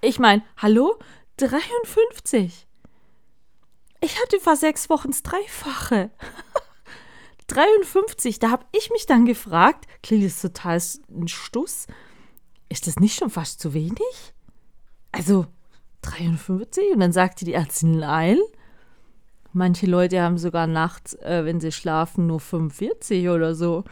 [0.00, 0.98] Ich meine, hallo?
[1.36, 2.66] 53.
[4.00, 6.10] Ich hatte vor sechs Wochen das Dreifache.
[7.48, 10.80] 53, da habe ich mich dann gefragt, klingt das total
[11.10, 11.88] ein Stuss,
[12.70, 14.32] ist das nicht schon fast zu wenig?
[15.12, 15.44] Also
[16.00, 16.94] 53?
[16.94, 18.38] Und dann sagte die Ärztin, nein.
[19.58, 23.82] Manche Leute haben sogar nachts, äh, wenn sie schlafen, nur 45 oder so.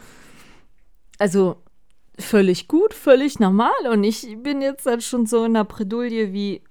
[1.19, 1.57] Also
[2.21, 3.75] völlig gut, völlig normal.
[3.91, 6.63] Und ich bin jetzt dann schon so in der Bredouille wie,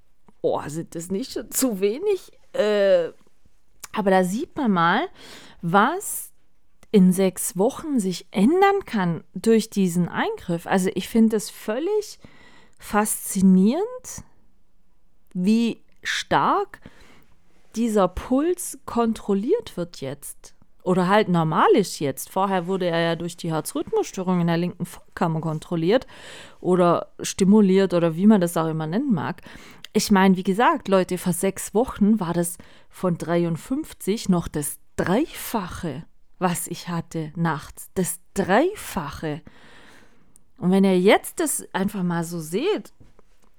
[0.41, 2.31] oh, sind das nicht schon zu wenig?
[2.53, 3.09] Äh,
[3.91, 5.09] aber da sieht man mal,
[5.61, 6.31] was
[6.91, 10.67] in sechs Wochen sich ändern kann durch diesen Eingriff.
[10.67, 12.17] Also ich finde es völlig
[12.79, 14.23] faszinierend,
[15.33, 16.79] wie stark
[17.75, 20.55] dieser Puls kontrolliert wird jetzt.
[20.85, 22.29] oder halt normal ist jetzt.
[22.29, 26.05] Vorher wurde er ja durch die Herzrhythmusstörung in der linken Vorkammer kontrolliert
[26.61, 29.41] oder stimuliert oder wie man das auch immer nennen mag.
[29.93, 32.57] Ich meine, wie gesagt, Leute, vor sechs Wochen war das
[32.89, 36.03] von 53 noch das Dreifache,
[36.37, 37.89] was ich hatte nachts.
[37.95, 39.41] Das Dreifache.
[40.59, 42.93] Und wenn ihr jetzt das einfach mal so seht,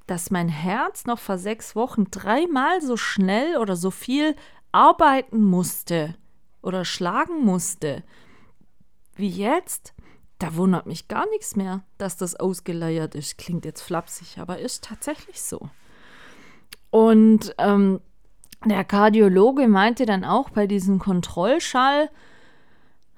[0.06, 4.36] dass mein Herz noch vor sechs Wochen dreimal so schnell oder so viel
[4.72, 6.14] arbeiten musste
[6.62, 8.02] oder schlagen musste
[9.16, 9.94] wie jetzt,
[10.38, 13.38] da wundert mich gar nichts mehr, dass das ausgeleiert ist.
[13.38, 15.70] Klingt jetzt flapsig, aber ist tatsächlich so.
[16.90, 18.00] Und ähm,
[18.64, 22.10] der Kardiologe meinte dann auch bei diesem Kontrollschall,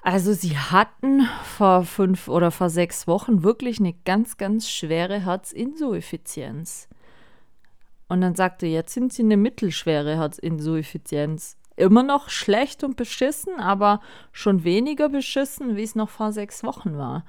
[0.02, 6.88] also sie hatten vor fünf oder vor sechs Wochen wirklich eine ganz, ganz schwere Herzinsuffizienz.
[8.08, 11.56] Und dann sagte, jetzt sind sie eine mittelschwere Herzinsuffizienz.
[11.76, 14.00] Immer noch schlecht und beschissen, aber
[14.32, 17.24] schon weniger beschissen, wie es noch vor sechs Wochen war.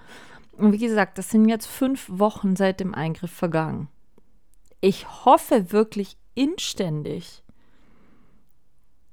[0.53, 3.89] Und wie gesagt, das sind jetzt fünf Wochen seit dem Eingriff vergangen.
[4.81, 7.43] Ich hoffe wirklich inständig,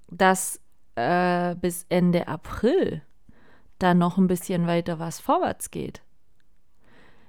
[0.09, 0.61] dass
[0.95, 3.03] äh, bis Ende April
[3.79, 6.03] da noch ein bisschen weiter was vorwärts geht.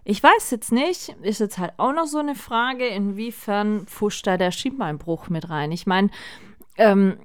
[0.03, 4.37] Ich weiß jetzt nicht, ist jetzt halt auch noch so eine Frage, inwiefern pfuscht da
[4.37, 5.73] der Schienbeinbruch mit rein.
[5.73, 6.09] Ich meine,
[6.77, 7.17] ähm,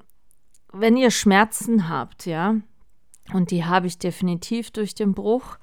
[0.73, 2.57] wenn ihr Schmerzen habt, ja,
[3.33, 5.59] und die habe ich definitiv durch den Bruch,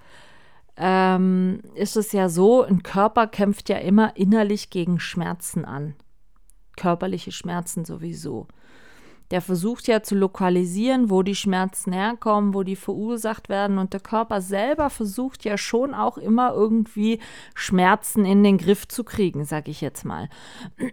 [0.78, 5.95] ähm, ist es ja so, ein Körper kämpft ja immer innerlich gegen Schmerzen an.
[6.78, 8.48] Körperliche Schmerzen sowieso.
[9.32, 13.78] Der versucht ja zu lokalisieren, wo die Schmerzen herkommen, wo die verursacht werden.
[13.78, 17.20] Und der Körper selber versucht ja schon auch immer irgendwie
[17.54, 20.30] Schmerzen in den Griff zu kriegen, sag ich jetzt mal.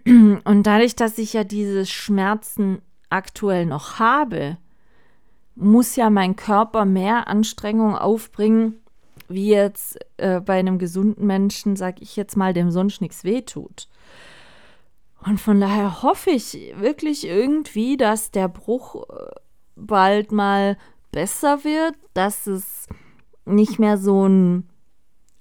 [0.04, 4.58] Und dadurch, dass ich ja diese Schmerzen aktuell noch habe,
[5.54, 8.74] muss ja mein Körper mehr Anstrengung aufbringen,
[9.28, 13.88] wie jetzt äh, bei einem gesunden Menschen, sag ich jetzt mal, dem sonst nichts wehtut.
[15.26, 19.30] Und von daher hoffe ich wirklich irgendwie, dass der Bruch äh,
[19.74, 20.78] bald mal
[21.10, 22.86] besser wird, dass es
[23.44, 24.68] nicht mehr so einen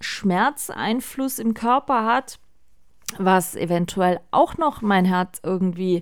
[0.01, 2.39] Schmerzeinfluss im Körper hat,
[3.19, 6.01] was eventuell auch noch mein Herz irgendwie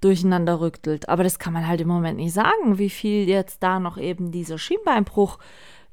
[0.00, 1.10] durcheinander rüttelt.
[1.10, 4.32] Aber das kann man halt im Moment nicht sagen, wie viel jetzt da noch eben
[4.32, 5.38] dieser Schienbeinbruch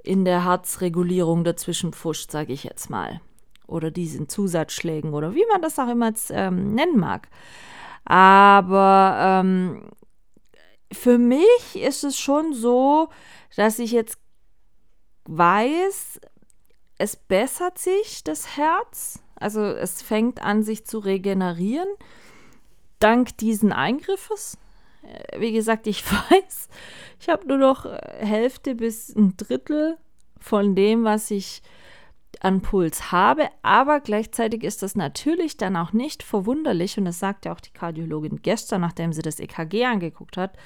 [0.01, 3.19] in der Herzregulierung dazwischen pfuscht, sage ich jetzt mal
[3.67, 7.27] oder diesen Zusatzschlägen oder wie man das auch immer ähm, nennen mag.
[8.06, 9.89] Aber ähm,
[10.91, 13.10] für mich ist es schon so,
[13.56, 14.17] dass ich jetzt
[15.25, 16.21] weiß,
[16.97, 21.89] es bessert sich das Herz, also es fängt an sich zu regenerieren
[22.99, 24.58] dank diesen Eingriffes.
[25.03, 26.69] Äh, wie gesagt, ich weiß,
[27.19, 29.97] ich habe nur noch äh, Hälfte bis ein Drittel
[30.39, 31.62] von dem, was ich
[32.39, 37.45] an Puls habe, aber gleichzeitig ist das natürlich dann auch nicht verwunderlich, und das sagt
[37.45, 40.58] ja auch die Kardiologin gestern, nachdem sie das EKG angeguckt hat,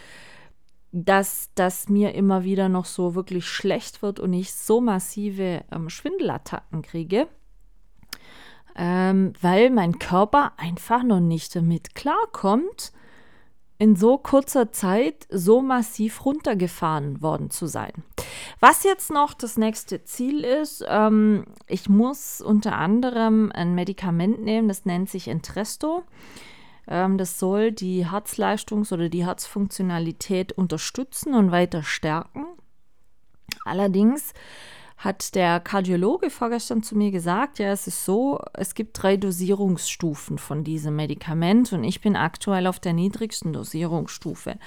[0.91, 5.89] dass das mir immer wieder noch so wirklich schlecht wird und ich so massive ähm,
[5.89, 7.27] Schwindelattacken kriege,
[8.75, 12.91] ähm, weil mein Körper einfach noch nicht damit klarkommt,
[13.81, 17.91] in so kurzer Zeit so massiv runtergefahren worden zu sein.
[18.59, 24.67] Was jetzt noch das nächste Ziel ist, ähm, ich muss unter anderem ein Medikament nehmen,
[24.67, 26.03] das nennt sich Entresto.
[26.87, 32.45] Ähm, das soll die Herzleistungs- oder die Herzfunktionalität unterstützen und weiter stärken.
[33.65, 34.35] Allerdings
[35.01, 40.37] hat der Kardiologe vorgestern zu mir gesagt, ja, es ist so, es gibt drei Dosierungsstufen
[40.37, 44.59] von diesem Medikament und ich bin aktuell auf der niedrigsten Dosierungsstufe.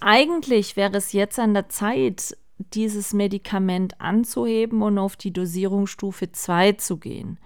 [0.00, 2.36] Eigentlich wäre es jetzt an der Zeit,
[2.72, 7.38] dieses Medikament anzuheben und auf die Dosierungsstufe 2 zu gehen.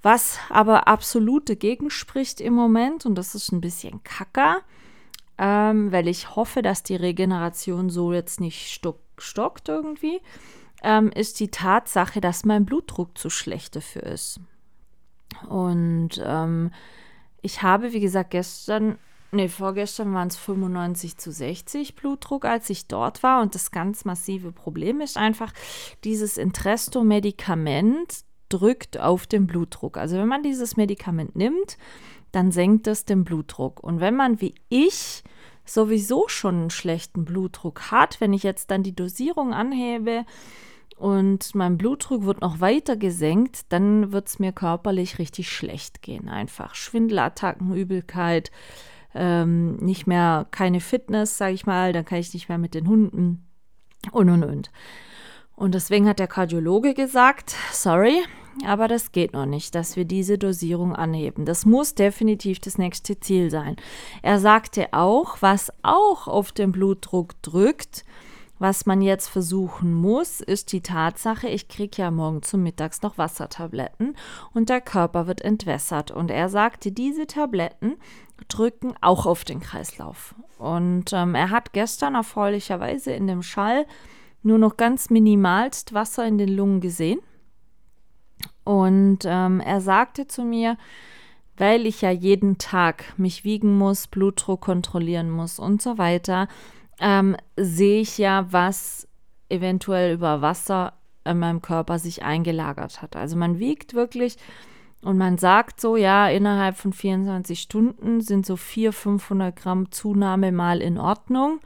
[0.00, 4.62] Was aber absolut dagegen spricht im Moment, und das ist ein bisschen kacker,
[5.36, 10.20] ähm, weil ich hoffe, dass die Regeneration so jetzt nicht stock stockt irgendwie,
[10.82, 14.40] ähm, ist die Tatsache, dass mein Blutdruck zu schlecht dafür ist.
[15.48, 16.70] Und ähm,
[17.42, 18.98] ich habe, wie gesagt, gestern,
[19.32, 23.42] nee, vorgestern waren es 95 zu 60 Blutdruck, als ich dort war.
[23.42, 25.52] Und das ganz massive Problem ist einfach,
[26.04, 29.96] dieses Entresto-Medikament drückt auf den Blutdruck.
[29.96, 31.78] Also wenn man dieses Medikament nimmt,
[32.32, 33.82] dann senkt es den Blutdruck.
[33.82, 35.24] Und wenn man wie ich
[35.66, 40.24] sowieso schon einen schlechten Blutdruck hat, wenn ich jetzt dann die Dosierung anhebe
[40.96, 46.28] und mein Blutdruck wird noch weiter gesenkt, dann wird es mir körperlich richtig schlecht gehen.
[46.28, 48.50] Einfach Schwindelattacken, Übelkeit,
[49.14, 52.88] ähm, nicht mehr keine Fitness, sage ich mal, dann kann ich nicht mehr mit den
[52.88, 53.46] Hunden
[54.12, 54.70] und und und.
[55.54, 58.22] Und deswegen hat der Kardiologe gesagt, sorry,
[58.64, 61.44] aber das geht noch nicht, dass wir diese Dosierung anheben.
[61.44, 63.76] Das muss definitiv das nächste Ziel sein.
[64.22, 68.04] Er sagte auch, was auch auf den Blutdruck drückt,
[68.58, 73.18] was man jetzt versuchen muss, ist die Tatsache, ich kriege ja morgen zum Mittags noch
[73.18, 74.16] Wassertabletten
[74.54, 76.10] und der Körper wird entwässert.
[76.10, 77.96] Und er sagte, diese Tabletten
[78.48, 80.34] drücken auch auf den Kreislauf.
[80.58, 83.86] Und ähm, er hat gestern erfreulicherweise in dem Schall
[84.42, 87.20] nur noch ganz minimalst Wasser in den Lungen gesehen.
[88.66, 90.76] Und ähm, er sagte zu mir,
[91.56, 96.48] weil ich ja jeden Tag mich wiegen muss, Blutdruck kontrollieren muss und so weiter,
[96.98, 99.06] ähm, sehe ich ja, was
[99.48, 103.14] eventuell über Wasser in meinem Körper sich eingelagert hat.
[103.14, 104.36] Also man wiegt wirklich
[105.00, 110.50] und man sagt so, ja, innerhalb von 24 Stunden sind so 400, 500 Gramm Zunahme
[110.50, 111.60] mal in Ordnung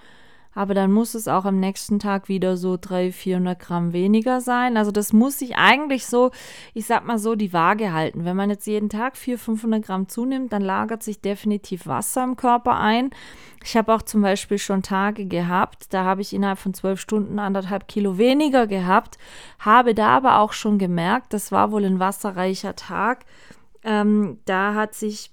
[0.54, 4.76] aber dann muss es auch am nächsten Tag wieder so 300, 400 Gramm weniger sein.
[4.76, 6.30] Also das muss sich eigentlich so,
[6.74, 8.24] ich sag mal so, die Waage halten.
[8.24, 12.36] Wenn man jetzt jeden Tag 400, 500 Gramm zunimmt, dann lagert sich definitiv Wasser im
[12.36, 13.10] Körper ein.
[13.62, 17.38] Ich habe auch zum Beispiel schon Tage gehabt, da habe ich innerhalb von zwölf Stunden
[17.38, 19.18] anderthalb Kilo weniger gehabt,
[19.58, 23.26] habe da aber auch schon gemerkt, das war wohl ein wasserreicher Tag.
[23.82, 25.32] Ähm, da hat sich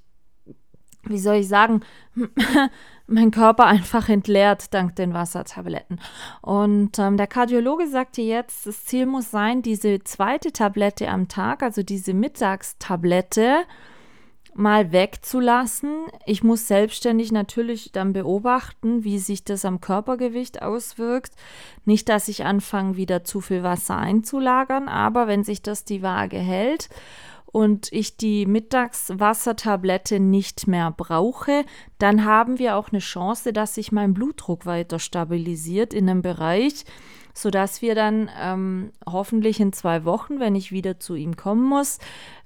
[1.09, 1.81] wie soll ich sagen,
[3.07, 5.99] mein Körper einfach entleert dank den Wassertabletten.
[6.41, 11.63] Und ähm, der Kardiologe sagte jetzt, das Ziel muss sein, diese zweite Tablette am Tag,
[11.63, 13.63] also diese Mittagstablette,
[14.53, 16.07] mal wegzulassen.
[16.25, 21.33] Ich muss selbstständig natürlich dann beobachten, wie sich das am Körpergewicht auswirkt.
[21.85, 26.39] Nicht, dass ich anfange, wieder zu viel Wasser einzulagern, aber wenn sich das die Waage
[26.39, 26.89] hält
[27.51, 31.65] und ich die Mittagswassertablette nicht mehr brauche,
[31.97, 36.85] dann haben wir auch eine Chance, dass sich mein Blutdruck weiter stabilisiert in einem Bereich,
[37.33, 41.99] sodass wir dann ähm, hoffentlich in zwei Wochen, wenn ich wieder zu ihm kommen muss,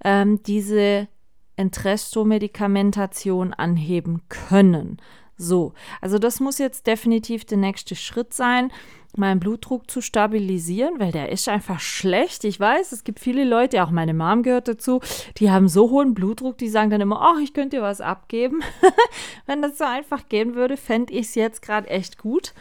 [0.04, 1.08] ähm, diese
[1.56, 4.98] Entresto-Medikamentation anheben können.
[5.38, 8.72] So, also das muss jetzt definitiv der nächste Schritt sein
[9.18, 12.44] meinen Blutdruck zu stabilisieren, weil der ist einfach schlecht.
[12.44, 15.02] Ich weiß, es gibt viele Leute, auch meine Mom gehört dazu,
[15.38, 18.62] die haben so hohen Blutdruck, die sagen dann immer, ach, ich könnte dir was abgeben.
[19.46, 22.54] Wenn das so einfach gehen würde, fände ich es jetzt gerade echt gut.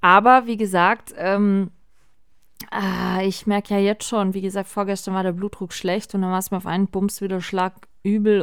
[0.00, 1.70] Aber wie gesagt, ähm,
[2.70, 6.30] ah, ich merke ja jetzt schon, wie gesagt, vorgestern war der Blutdruck schlecht und dann
[6.30, 8.42] war es mir auf einen Bums wieder Schlag übel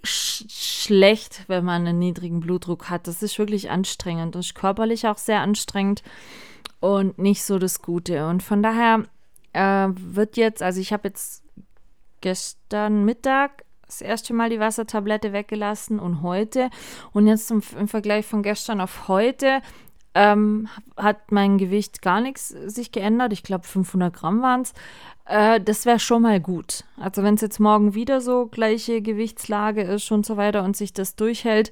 [0.00, 3.06] und schlecht, wenn man einen niedrigen Blutdruck hat.
[3.06, 6.02] Das ist wirklich anstrengend und körperlich auch sehr anstrengend
[6.80, 8.26] und nicht so das Gute.
[8.26, 9.04] Und von daher
[9.52, 11.42] äh, wird jetzt, also ich habe jetzt
[12.20, 16.70] gestern Mittag das erste Mal die Wassertablette weggelassen und heute.
[17.12, 19.62] Und jetzt im, im Vergleich von gestern auf heute
[20.14, 23.32] ähm, hat mein Gewicht gar nichts sich geändert.
[23.32, 24.72] Ich glaube, 500 Gramm waren es.
[25.24, 26.84] Äh, das wäre schon mal gut.
[26.96, 30.92] Also wenn es jetzt morgen wieder so gleiche Gewichtslage ist und so weiter und sich
[30.92, 31.70] das durchhält,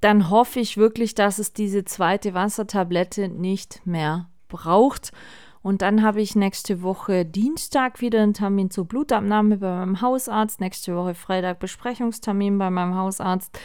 [0.00, 5.12] dann hoffe ich wirklich, dass es diese zweite Wassertablette nicht mehr braucht.
[5.60, 10.60] Und dann habe ich nächste Woche Dienstag wieder einen Termin zur Blutabnahme bei meinem Hausarzt.
[10.60, 13.58] Nächste Woche Freitag Besprechungstermin bei meinem Hausarzt.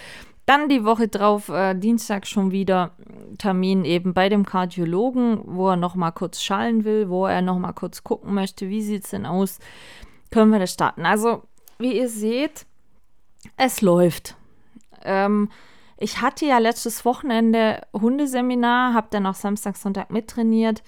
[0.46, 2.92] Dann die Woche drauf, äh, Dienstag schon wieder
[3.38, 7.58] Termin eben bei dem Kardiologen, wo er noch mal kurz schallen will, wo er noch
[7.60, 9.60] mal kurz gucken möchte, wie sieht es denn aus,
[10.32, 11.06] können wir das starten.
[11.06, 11.44] Also,
[11.80, 12.66] wie ihr seht,
[13.56, 14.36] es läuft.
[15.04, 15.50] Ähm,
[15.98, 20.84] ich hatte ja letztes Wochenende Hundeseminar, habe dann auch Samstag, Sonntag mittrainiert,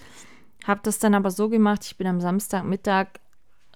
[0.68, 3.08] habe das dann aber so gemacht, ich bin am Samstagmittag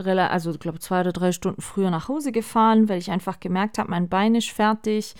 [0.01, 3.77] also ich glaube zwei oder drei Stunden früher nach Hause gefahren, weil ich einfach gemerkt
[3.77, 5.13] habe, mein Bein ist fertig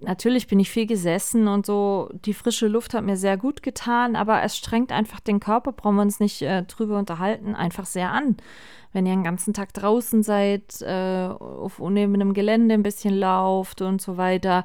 [0.00, 2.10] natürlich bin ich viel gesessen und so.
[2.24, 5.96] Die frische Luft hat mir sehr gut getan, aber es strengt einfach den Körper, brauchen
[5.96, 8.36] wir uns nicht äh, drüber unterhalten, einfach sehr an.
[8.92, 14.00] Wenn ihr den ganzen Tag draußen seid, äh, auf unebenem Gelände ein bisschen lauft und
[14.00, 14.64] so weiter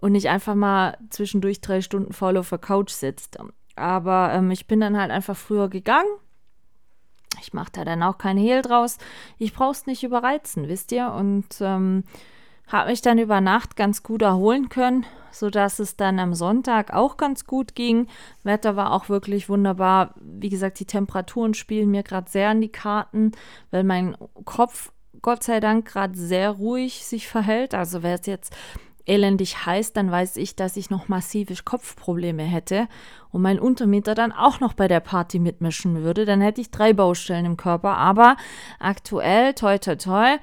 [0.00, 3.38] und nicht einfach mal zwischendurch drei Stunden faul auf der Couch sitzt.
[3.76, 6.10] Aber ähm, ich bin dann halt einfach früher gegangen.
[7.40, 8.98] Ich mache da dann auch kein Hehl draus.
[9.38, 11.12] Ich brauche es nicht überreizen, wisst ihr?
[11.12, 12.04] Und ähm,
[12.72, 17.18] habe mich dann über Nacht ganz gut erholen können, sodass es dann am Sonntag auch
[17.18, 18.08] ganz gut ging.
[18.42, 20.14] Wetter war auch wirklich wunderbar.
[20.20, 23.32] Wie gesagt, die Temperaturen spielen mir gerade sehr an die Karten,
[23.70, 24.90] weil mein Kopf
[25.20, 27.74] Gott sei Dank gerade sehr ruhig sich verhält.
[27.74, 28.52] Also wäre es jetzt
[29.04, 32.88] elendig heiß, dann weiß ich, dass ich noch massive Kopfprobleme hätte
[33.30, 36.24] und mein Untermieter dann auch noch bei der Party mitmischen würde.
[36.24, 37.96] Dann hätte ich drei Baustellen im Körper.
[37.96, 38.36] Aber
[38.78, 40.36] aktuell, toi, toi, toi,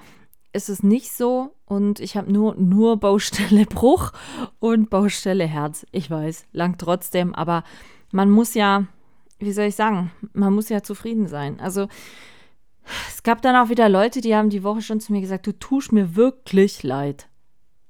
[0.53, 4.11] ist es nicht so und ich habe nur, nur Baustelle Bruch
[4.59, 5.85] und Baustelle Herz.
[5.91, 7.63] Ich weiß, lang trotzdem, aber
[8.11, 8.87] man muss ja,
[9.37, 11.59] wie soll ich sagen, man muss ja zufrieden sein.
[11.59, 11.87] Also
[13.07, 15.51] es gab dann auch wieder Leute, die haben die Woche schon zu mir gesagt, du
[15.57, 17.27] tust mir wirklich leid.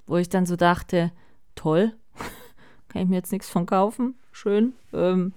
[0.08, 1.14] Wo ich dann so dachte,
[1.56, 1.94] toll,
[2.90, 4.74] kann ich mir jetzt nichts von kaufen, schön.
[4.92, 5.32] Ähm,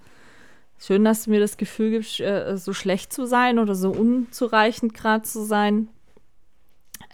[0.78, 4.94] schön, dass du mir das Gefühl gibst, äh, so schlecht zu sein oder so unzureichend
[4.94, 5.88] gerade zu sein.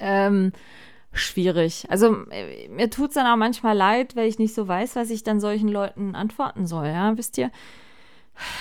[0.01, 0.53] Ähm,
[1.19, 1.87] schwierig.
[1.89, 5.11] Also äh, mir tut es dann auch manchmal leid, weil ich nicht so weiß, was
[5.11, 6.87] ich dann solchen Leuten antworten soll.
[6.87, 7.51] Ja, wisst ihr?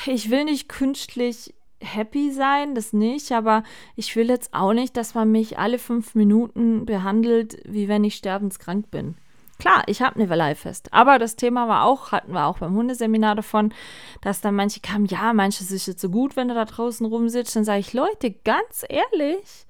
[0.06, 3.64] Ich will nicht künstlich happy sein, das nicht, aber
[3.96, 8.16] ich will jetzt auch nicht, dass man mich alle fünf Minuten behandelt, wie wenn ich
[8.16, 9.16] sterbenskrank bin.
[9.60, 13.36] Klar, ich habe eine Leihfest, aber das Thema war auch, hatten wir auch beim Hundeseminar
[13.36, 13.74] davon,
[14.22, 17.56] dass dann manche kamen, ja, manche ist jetzt so gut, wenn du da draußen rumsitzt.
[17.56, 19.66] Dann sage ich, Leute, ganz ehrlich,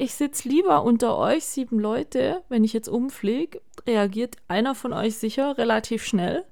[0.00, 5.18] ich sitze lieber unter euch sieben Leute, wenn ich jetzt umfliege, reagiert einer von euch
[5.18, 6.44] sicher relativ schnell.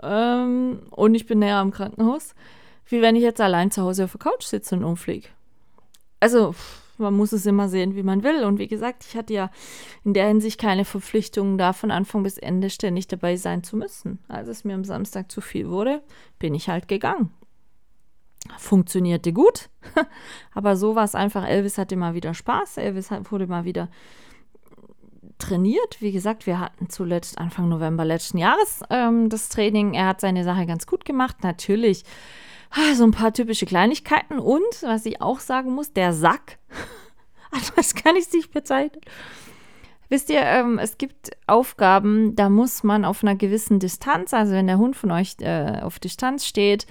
[0.00, 2.36] Ähm, und ich bin näher am Krankenhaus,
[2.86, 5.28] wie wenn ich jetzt allein zu Hause auf der Couch sitze und umfliege.
[6.20, 6.54] Also,
[6.96, 8.44] man muss es immer sehen, wie man will.
[8.44, 9.50] Und wie gesagt, ich hatte ja
[10.04, 14.20] in der Hinsicht keine Verpflichtungen da von Anfang bis Ende ständig dabei sein zu müssen.
[14.28, 16.02] Als es mir am Samstag zu viel wurde,
[16.38, 17.32] bin ich halt gegangen
[18.58, 19.68] funktionierte gut.
[20.54, 21.46] Aber so war es einfach.
[21.46, 22.78] Elvis hatte mal wieder Spaß.
[22.78, 23.88] Elvis wurde mal wieder
[25.38, 26.00] trainiert.
[26.00, 29.94] Wie gesagt, wir hatten zuletzt Anfang November letzten Jahres ähm, das Training.
[29.94, 31.36] Er hat seine Sache ganz gut gemacht.
[31.42, 32.04] Natürlich
[32.70, 34.38] ah, so ein paar typische Kleinigkeiten.
[34.38, 36.58] Und, was ich auch sagen muss, der Sack.
[37.76, 39.00] das kann ich nicht bezeichnen.
[40.10, 44.66] Wisst ihr, ähm, es gibt Aufgaben, da muss man auf einer gewissen Distanz, also wenn
[44.66, 46.86] der Hund von euch äh, auf Distanz steht,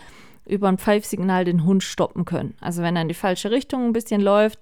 [0.48, 2.56] über ein Pfeifsignal den Hund stoppen können.
[2.62, 4.60] Also wenn er in die falsche Richtung ein bisschen läuft,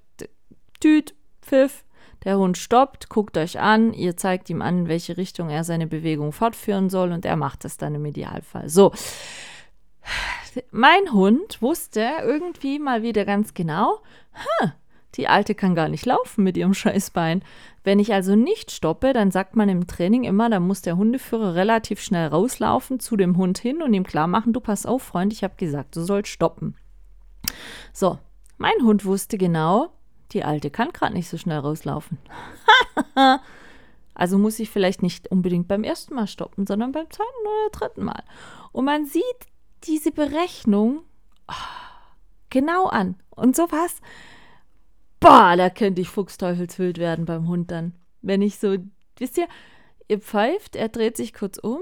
[0.80, 1.86] Tüt, Pfiff,
[2.24, 5.88] der Hund stoppt, guckt euch an, ihr zeigt ihm an, in welche Richtung er seine
[5.88, 8.68] Bewegung fortführen soll und er macht das dann im Idealfall.
[8.70, 8.92] So.
[10.72, 14.02] Mein Hund wusste irgendwie mal wieder ganz genau,
[14.34, 14.70] huh,
[15.18, 17.44] die Alte kann gar nicht laufen mit ihrem Scheißbein.
[17.84, 21.56] Wenn ich also nicht stoppe, dann sagt man im Training immer, da muss der Hundeführer
[21.56, 25.34] relativ schnell rauslaufen zu dem Hund hin und ihm klar machen, du pass auf, Freund,
[25.34, 26.76] ich habe gesagt, du sollst stoppen.
[27.94, 28.18] So,
[28.58, 29.90] mein Hund wusste genau,
[30.32, 32.18] die Alte kann gerade nicht so schnell rauslaufen.
[34.16, 38.04] also muss ich vielleicht nicht unbedingt beim ersten Mal stoppen, sondern beim zweiten oder dritten
[38.04, 38.24] Mal.
[38.72, 39.24] Und man sieht
[39.84, 41.04] diese Berechnung
[41.48, 41.54] oh,
[42.50, 43.16] genau an.
[43.30, 44.02] Und sowas
[45.20, 47.94] boah, da könnte ich fuchsteufelswild werden beim Hund dann.
[48.22, 48.78] Wenn ich so,
[49.18, 49.48] wisst ihr,
[50.08, 51.80] ihr pfeift, er dreht sich kurz um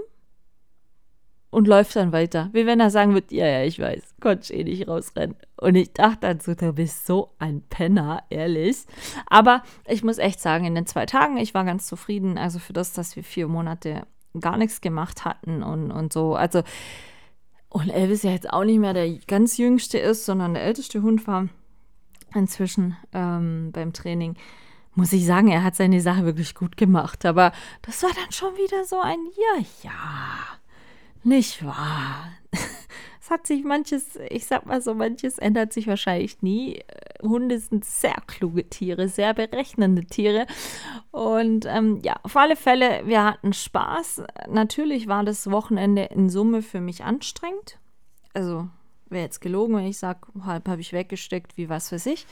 [1.54, 2.50] und läuft dann weiter.
[2.52, 5.36] Wie wenn er sagen wird, ja, ja, ich weiß, konnte ich eh nicht rausrennen.
[5.58, 8.86] Und ich dachte dann so, du bist so ein Penner, ehrlich.
[9.28, 12.38] Aber ich muss echt sagen, in den zwei Tagen, ich war ganz zufrieden.
[12.38, 14.08] Also für das, dass wir vier Monate
[14.40, 16.36] gar nichts gemacht hatten und, und so.
[16.36, 16.64] Also,
[17.70, 21.28] und Elvis ja jetzt auch nicht mehr der ganz jüngste ist, sondern der älteste Hund
[21.28, 21.50] war
[22.36, 24.36] inzwischen ähm, beim Training,
[24.96, 27.26] muss ich sagen, er hat seine Sache wirklich gut gemacht.
[27.26, 30.40] Aber das war dann schon wieder so ein Ja, ja,
[31.24, 32.32] nicht wahr.
[33.26, 36.76] Es hat sich manches, ich sag mal so, manches ändert sich wahrscheinlich nie.
[36.76, 36.84] Äh,
[37.26, 40.46] Hunde sind sehr kluge Tiere, sehr berechnende Tiere.
[41.12, 44.24] Und ähm, ja, auf alle Fälle, wir hatten Spaß.
[44.50, 47.80] Natürlich war das Wochenende in Summe für mich anstrengend.
[48.34, 48.68] Also
[49.14, 52.26] wäre jetzt gelogen, wenn ich sage, halb habe ich weggesteckt, wie was weiß ich.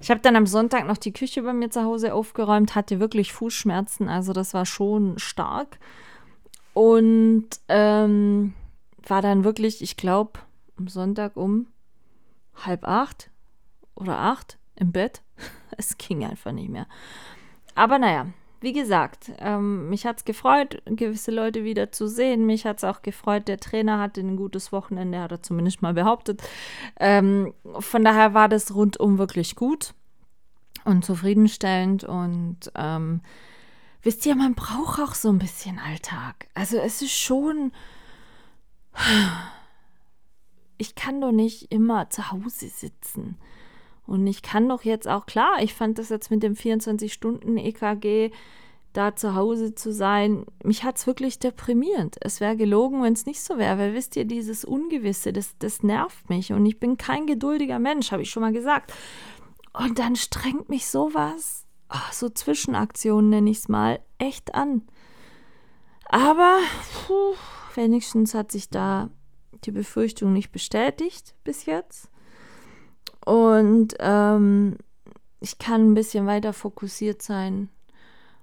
[0.00, 3.32] Ich habe dann am Sonntag noch die Küche bei mir zu Hause aufgeräumt, hatte wirklich
[3.32, 5.78] Fußschmerzen, also das war schon stark.
[6.74, 8.54] Und ähm,
[9.06, 10.38] war dann wirklich, ich glaube,
[10.78, 11.66] am Sonntag um
[12.54, 13.30] halb acht
[13.96, 15.22] oder acht im Bett.
[15.76, 16.86] Es ging einfach nicht mehr.
[17.76, 18.26] Aber naja,
[18.60, 22.44] wie gesagt, ähm, mich hat es gefreut, gewisse Leute wieder zu sehen.
[22.46, 25.94] Mich hat es auch gefreut, der Trainer hatte ein gutes Wochenende, hat er zumindest mal
[25.94, 26.42] behauptet.
[26.98, 29.94] Ähm, von daher war das rundum wirklich gut
[30.84, 32.02] und zufriedenstellend.
[32.02, 33.20] Und ähm,
[34.02, 36.48] wisst ihr, man braucht auch so ein bisschen Alltag.
[36.54, 37.72] Also es ist schon.
[40.78, 43.36] Ich kann doch nicht immer zu Hause sitzen.
[44.08, 48.30] Und ich kann doch jetzt auch, klar, ich fand das jetzt mit dem 24-Stunden-EKG
[48.94, 52.16] da zu Hause zu sein, mich hat es wirklich deprimierend.
[52.22, 55.82] Es wäre gelogen, wenn es nicht so wäre, weil wisst ihr, dieses Ungewisse, das, das
[55.82, 58.94] nervt mich und ich bin kein geduldiger Mensch, habe ich schon mal gesagt.
[59.74, 64.88] Und dann strengt mich sowas, ach, so Zwischenaktionen nenne ich es mal, echt an.
[66.06, 66.56] Aber
[67.06, 67.34] puh,
[67.74, 69.10] wenigstens hat sich da
[69.64, 72.10] die Befürchtung nicht bestätigt bis jetzt.
[73.24, 74.76] Und ähm,
[75.40, 77.68] ich kann ein bisschen weiter fokussiert sein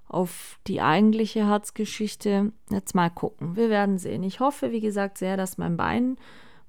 [0.08, 2.52] auf die eigentliche Herzgeschichte.
[2.70, 3.56] Jetzt mal gucken.
[3.56, 4.22] Wir werden sehen.
[4.22, 6.16] Ich hoffe, wie gesagt, sehr, dass mein Bein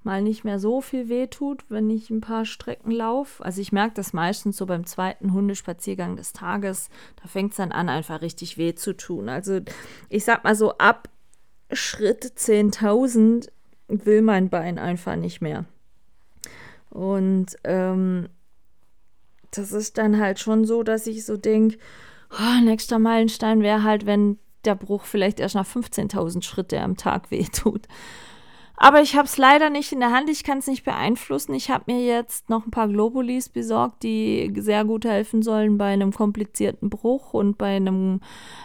[0.02, 3.44] mal nicht mehr so viel wehtut, wenn ich ein paar Strecken laufe.
[3.44, 6.88] Also ich merke das meistens so beim zweiten Hundespaziergang des Tages.
[7.20, 9.28] Da fängt es dann an, einfach richtig weh zu tun.
[9.28, 9.60] Also
[10.08, 11.08] ich sag mal so, ab
[11.72, 13.48] Schritt 10.000
[13.88, 15.64] will mein Bein einfach nicht mehr.
[16.90, 18.28] Und ähm,
[19.50, 21.78] das ist dann halt schon so, dass ich so denke,
[22.32, 27.30] oh, nächster Meilenstein wäre halt, wenn der Bruch vielleicht erst nach 15.000 Schritte am Tag
[27.30, 27.86] wehtut.
[28.80, 31.52] Aber ich habe es leider nicht in der Hand, ich kann es nicht beeinflussen.
[31.52, 35.86] Ich habe mir jetzt noch ein paar Globulis besorgt, die sehr gut helfen sollen bei
[35.86, 38.20] einem komplizierten Bruch und bei einem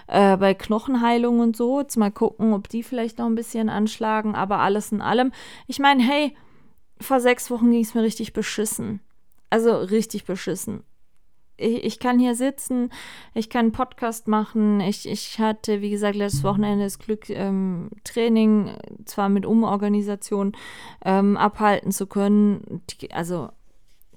[0.06, 1.80] äh, bei Knochenheilung und so.
[1.80, 4.36] Jetzt mal gucken, ob die vielleicht noch ein bisschen anschlagen.
[4.36, 5.32] Aber alles in allem,
[5.66, 6.36] ich meine, hey,
[7.00, 9.00] vor sechs Wochen ging es mir richtig beschissen.
[9.50, 10.84] Also richtig beschissen
[11.58, 12.89] ich, ich, kann hier sitzen,
[13.34, 14.80] ich kann einen Podcast machen.
[14.82, 18.76] Ich, ich hatte, wie gesagt, letztes Wochenende das Glück, ähm, Training
[19.06, 20.54] zwar mit Umorganisation
[21.06, 22.82] ähm, abhalten zu können.
[23.12, 23.50] Also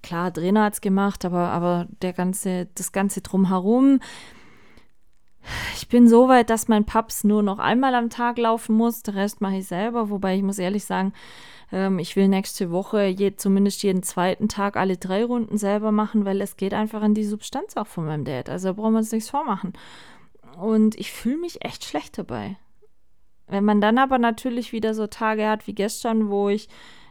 [0.02, 4.00] klar, Trainer hat es gemacht, aber, aber der ganze, das Ganze drumherum.
[5.76, 9.02] Ich bin so weit, dass mein Paps nur noch einmal am Tag laufen muss.
[9.02, 11.12] Den Rest mache ich selber, wobei ich muss ehrlich sagen,
[11.72, 16.24] ähm, ich will nächste Woche je, zumindest jeden zweiten Tag alle drei Runden selber machen,
[16.24, 18.48] weil es geht einfach an die Substanz auch von meinem Dad.
[18.48, 19.72] Also da brauchen wir uns nichts vormachen.
[20.58, 22.56] Und ich fühle mich echt schlecht dabei.
[23.46, 26.68] Wenn man dann aber natürlich wieder so Tage hat wie gestern, wo ich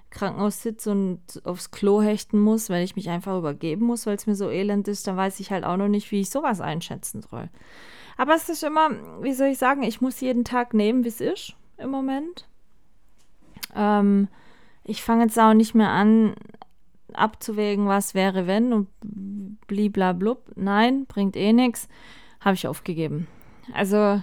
[0.09, 4.27] Krankenhaus sitze und aufs Klo hechten muss, weil ich mich einfach übergeben muss, weil es
[4.27, 7.21] mir so elend ist, dann weiß ich halt auch noch nicht, wie ich sowas einschätzen
[7.21, 7.49] soll.
[8.17, 8.91] Aber es ist immer,
[9.21, 12.47] wie soll ich sagen, ich muss jeden Tag nehmen, wie es ist im Moment.
[13.75, 14.27] Ähm,
[14.83, 16.35] ich fange jetzt auch nicht mehr an,
[17.13, 18.87] abzuwägen, was wäre, wenn und
[19.67, 20.51] bliblablub.
[20.55, 21.87] Nein, bringt eh nichts.
[22.39, 23.27] Habe ich aufgegeben.
[23.73, 24.21] Also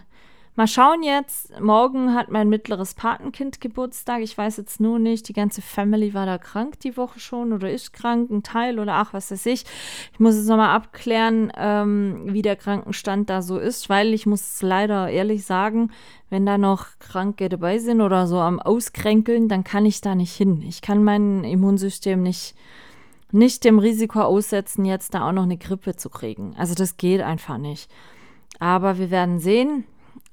[0.55, 1.59] Mal schauen jetzt.
[1.63, 4.21] Morgen hat mein mittleres Patenkind Geburtstag.
[4.21, 7.71] Ich weiß jetzt nur nicht, die ganze Family war da krank die Woche schon oder
[7.71, 9.65] ist krank, ein Teil oder ach, was weiß ich.
[10.13, 14.61] Ich muss jetzt nochmal abklären, ähm, wie der Krankenstand da so ist, weil ich muss
[14.61, 15.91] leider ehrlich sagen,
[16.29, 20.37] wenn da noch Kranke dabei sind oder so am Auskränkeln, dann kann ich da nicht
[20.37, 20.63] hin.
[20.69, 22.55] Ich kann mein Immunsystem nicht
[23.35, 26.55] nicht dem Risiko aussetzen, jetzt da auch noch eine Grippe zu kriegen.
[26.59, 27.91] Also das geht einfach nicht.
[28.59, 29.85] Aber wir werden sehen.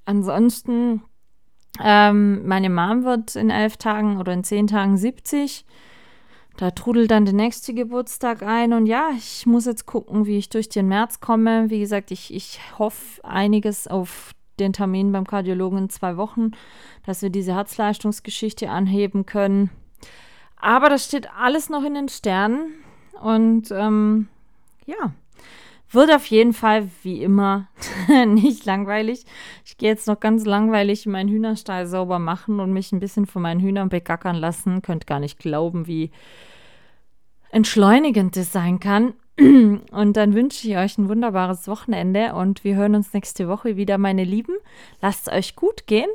[0.10, 1.04] Ansonsten,
[1.80, 5.68] ähm, meine Mom wird in elf Tagen oder in zehn Tagen 70.
[6.58, 8.74] Da trudelt dann der nächste Geburtstag ein.
[8.74, 11.70] Und ja, ich muss jetzt gucken, wie ich durch den März komme.
[11.70, 16.54] Wie gesagt, ich, ich hoffe einiges auf den Termin beim Kardiologen in zwei Wochen,
[17.06, 19.70] dass wir diese Herzleistungsgeschichte anheben können.
[20.58, 22.74] Aber das steht alles noch in den Sternen.
[23.22, 24.28] Und ähm,
[24.88, 25.14] ja,
[25.92, 27.68] wird auf jeden Fall, wie immer,
[28.28, 29.26] nicht langweilig.
[29.66, 33.42] Ich gehe jetzt noch ganz langweilig meinen Hühnerstall sauber machen und mich ein bisschen von
[33.42, 34.82] meinen Hühnern begackern lassen.
[34.82, 36.12] Könnt gar nicht glauben, wie
[37.52, 39.14] entschleunigend das sein kann.
[39.40, 43.98] Und dann wünsche ich euch ein wunderbares Wochenende und wir hören uns nächste Woche wieder,
[43.98, 44.54] meine Lieben.
[45.02, 46.10] Lasst es euch gut gehen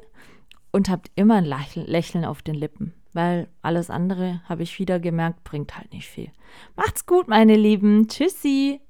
[0.73, 5.43] und habt immer ein Lächeln auf den Lippen, weil alles andere, habe ich wieder gemerkt,
[5.43, 6.31] bringt halt nicht viel.
[6.77, 8.09] Macht's gut, meine Lieben.
[8.09, 8.84] Tschüssi.